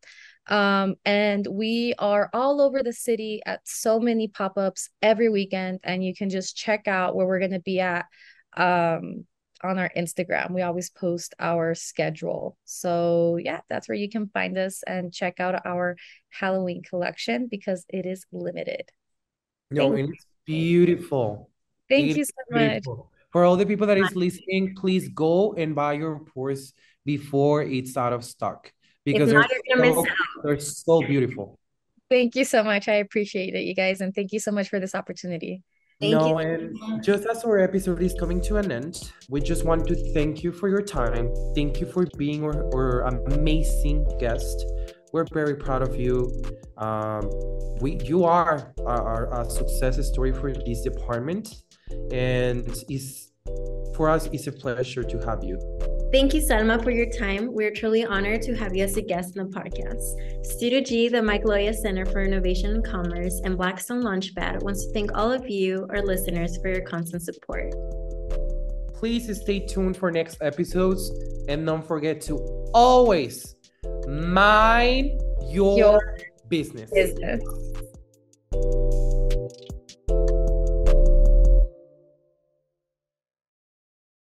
Um, 0.46 0.94
and 1.04 1.46
we 1.46 1.94
are 1.98 2.30
all 2.32 2.62
over 2.62 2.82
the 2.82 2.94
city 2.94 3.42
at 3.44 3.60
so 3.64 4.00
many 4.00 4.28
pop 4.28 4.56
ups 4.56 4.88
every 5.02 5.28
weekend, 5.28 5.80
and 5.84 6.02
you 6.02 6.14
can 6.14 6.30
just 6.30 6.56
check 6.56 6.88
out 6.88 7.14
where 7.14 7.26
we're 7.26 7.38
going 7.38 7.50
to 7.50 7.60
be 7.60 7.80
at 7.80 8.06
um, 8.56 9.26
on 9.62 9.78
our 9.78 9.90
Instagram. 9.96 10.50
We 10.52 10.62
always 10.62 10.90
post 10.90 11.34
our 11.38 11.74
schedule. 11.74 12.56
So, 12.64 13.38
yeah, 13.42 13.60
that's 13.68 13.88
where 13.88 13.96
you 13.96 14.08
can 14.08 14.28
find 14.28 14.58
us 14.58 14.82
and 14.86 15.12
check 15.12 15.40
out 15.40 15.64
our 15.66 15.96
Halloween 16.30 16.82
collection 16.82 17.48
because 17.50 17.84
it 17.88 18.06
is 18.06 18.26
limited. 18.32 18.90
No, 19.70 19.90
Thank 19.90 20.00
and 20.00 20.14
it's 20.14 20.26
beautiful. 20.44 21.50
Thank 21.88 22.10
it 22.10 22.16
you 22.18 22.24
so 22.24 22.32
much. 22.50 22.84
For 23.32 23.44
all 23.44 23.56
the 23.56 23.66
people 23.66 23.88
that 23.88 23.98
is 23.98 24.14
listening, 24.14 24.76
please 24.76 25.08
go 25.08 25.54
and 25.54 25.74
buy 25.74 25.94
your 25.94 26.20
purse 26.20 26.72
before 27.04 27.62
it's 27.62 27.96
out 27.96 28.12
of 28.12 28.24
stock 28.24 28.72
because 29.04 29.30
they're, 29.30 29.46
so, 29.92 30.06
they're 30.44 30.60
so 30.60 31.00
beautiful. 31.00 31.58
Thank 32.08 32.36
you 32.36 32.44
so 32.44 32.62
much. 32.62 32.86
I 32.86 32.94
appreciate 32.94 33.54
it, 33.54 33.62
you 33.62 33.74
guys. 33.74 34.00
And 34.00 34.14
thank 34.14 34.32
you 34.32 34.38
so 34.38 34.52
much 34.52 34.68
for 34.68 34.78
this 34.78 34.94
opportunity. 34.94 35.62
Thank 36.00 36.12
no, 36.12 36.40
you. 36.40 36.46
and 36.46 37.04
just 37.04 37.24
as 37.26 37.44
our 37.44 37.58
episode 37.58 38.02
is 38.02 38.14
coming 38.18 38.40
to 38.42 38.56
an 38.56 38.72
end, 38.72 39.10
we 39.28 39.40
just 39.40 39.64
want 39.64 39.86
to 39.86 39.94
thank 40.12 40.42
you 40.42 40.52
for 40.52 40.68
your 40.68 40.82
time. 40.82 41.32
Thank 41.54 41.80
you 41.80 41.86
for 41.86 42.06
being 42.18 42.42
our, 42.42 42.64
our 42.74 43.02
amazing 43.02 44.04
guest. 44.18 44.66
We're 45.12 45.26
very 45.32 45.54
proud 45.54 45.82
of 45.82 45.98
you. 45.98 46.30
Um, 46.78 47.30
we, 47.80 48.00
you 48.04 48.24
are 48.24 48.74
our, 48.84 49.48
success 49.48 50.04
story 50.08 50.32
for 50.32 50.52
this 50.52 50.82
department, 50.82 51.62
and 52.10 52.66
it's 52.88 53.30
for 53.94 54.10
us. 54.10 54.26
It's 54.32 54.48
a 54.48 54.52
pleasure 54.52 55.04
to 55.04 55.18
have 55.18 55.44
you. 55.44 55.58
Thank 56.14 56.32
you, 56.32 56.40
Salma, 56.40 56.80
for 56.80 56.92
your 56.92 57.10
time. 57.10 57.52
We're 57.52 57.72
truly 57.72 58.04
honored 58.04 58.40
to 58.42 58.54
have 58.54 58.72
you 58.76 58.84
as 58.84 58.96
a 58.96 59.02
guest 59.02 59.36
in 59.36 59.48
the 59.48 59.50
podcast. 59.50 60.46
Studio 60.46 60.80
G, 60.80 61.08
the 61.08 61.20
Mike 61.20 61.42
Loya 61.42 61.74
Center 61.74 62.06
for 62.06 62.22
Innovation 62.22 62.70
and 62.70 62.84
Commerce, 62.84 63.40
and 63.42 63.56
Blackstone 63.56 64.00
Launchpad 64.00 64.62
wants 64.62 64.86
to 64.86 64.92
thank 64.92 65.10
all 65.18 65.32
of 65.32 65.50
you, 65.50 65.88
our 65.90 66.02
listeners, 66.02 66.56
for 66.58 66.68
your 66.68 66.82
constant 66.82 67.24
support. 67.24 67.74
Please 68.94 69.28
stay 69.42 69.58
tuned 69.58 69.96
for 69.96 70.12
next 70.12 70.40
episodes 70.40 71.10
and 71.48 71.66
don't 71.66 71.84
forget 71.84 72.20
to 72.20 72.36
always 72.72 73.56
mind 74.06 75.20
your, 75.50 75.76
your 75.76 76.18
business. 76.48 76.92
business. 76.92 77.42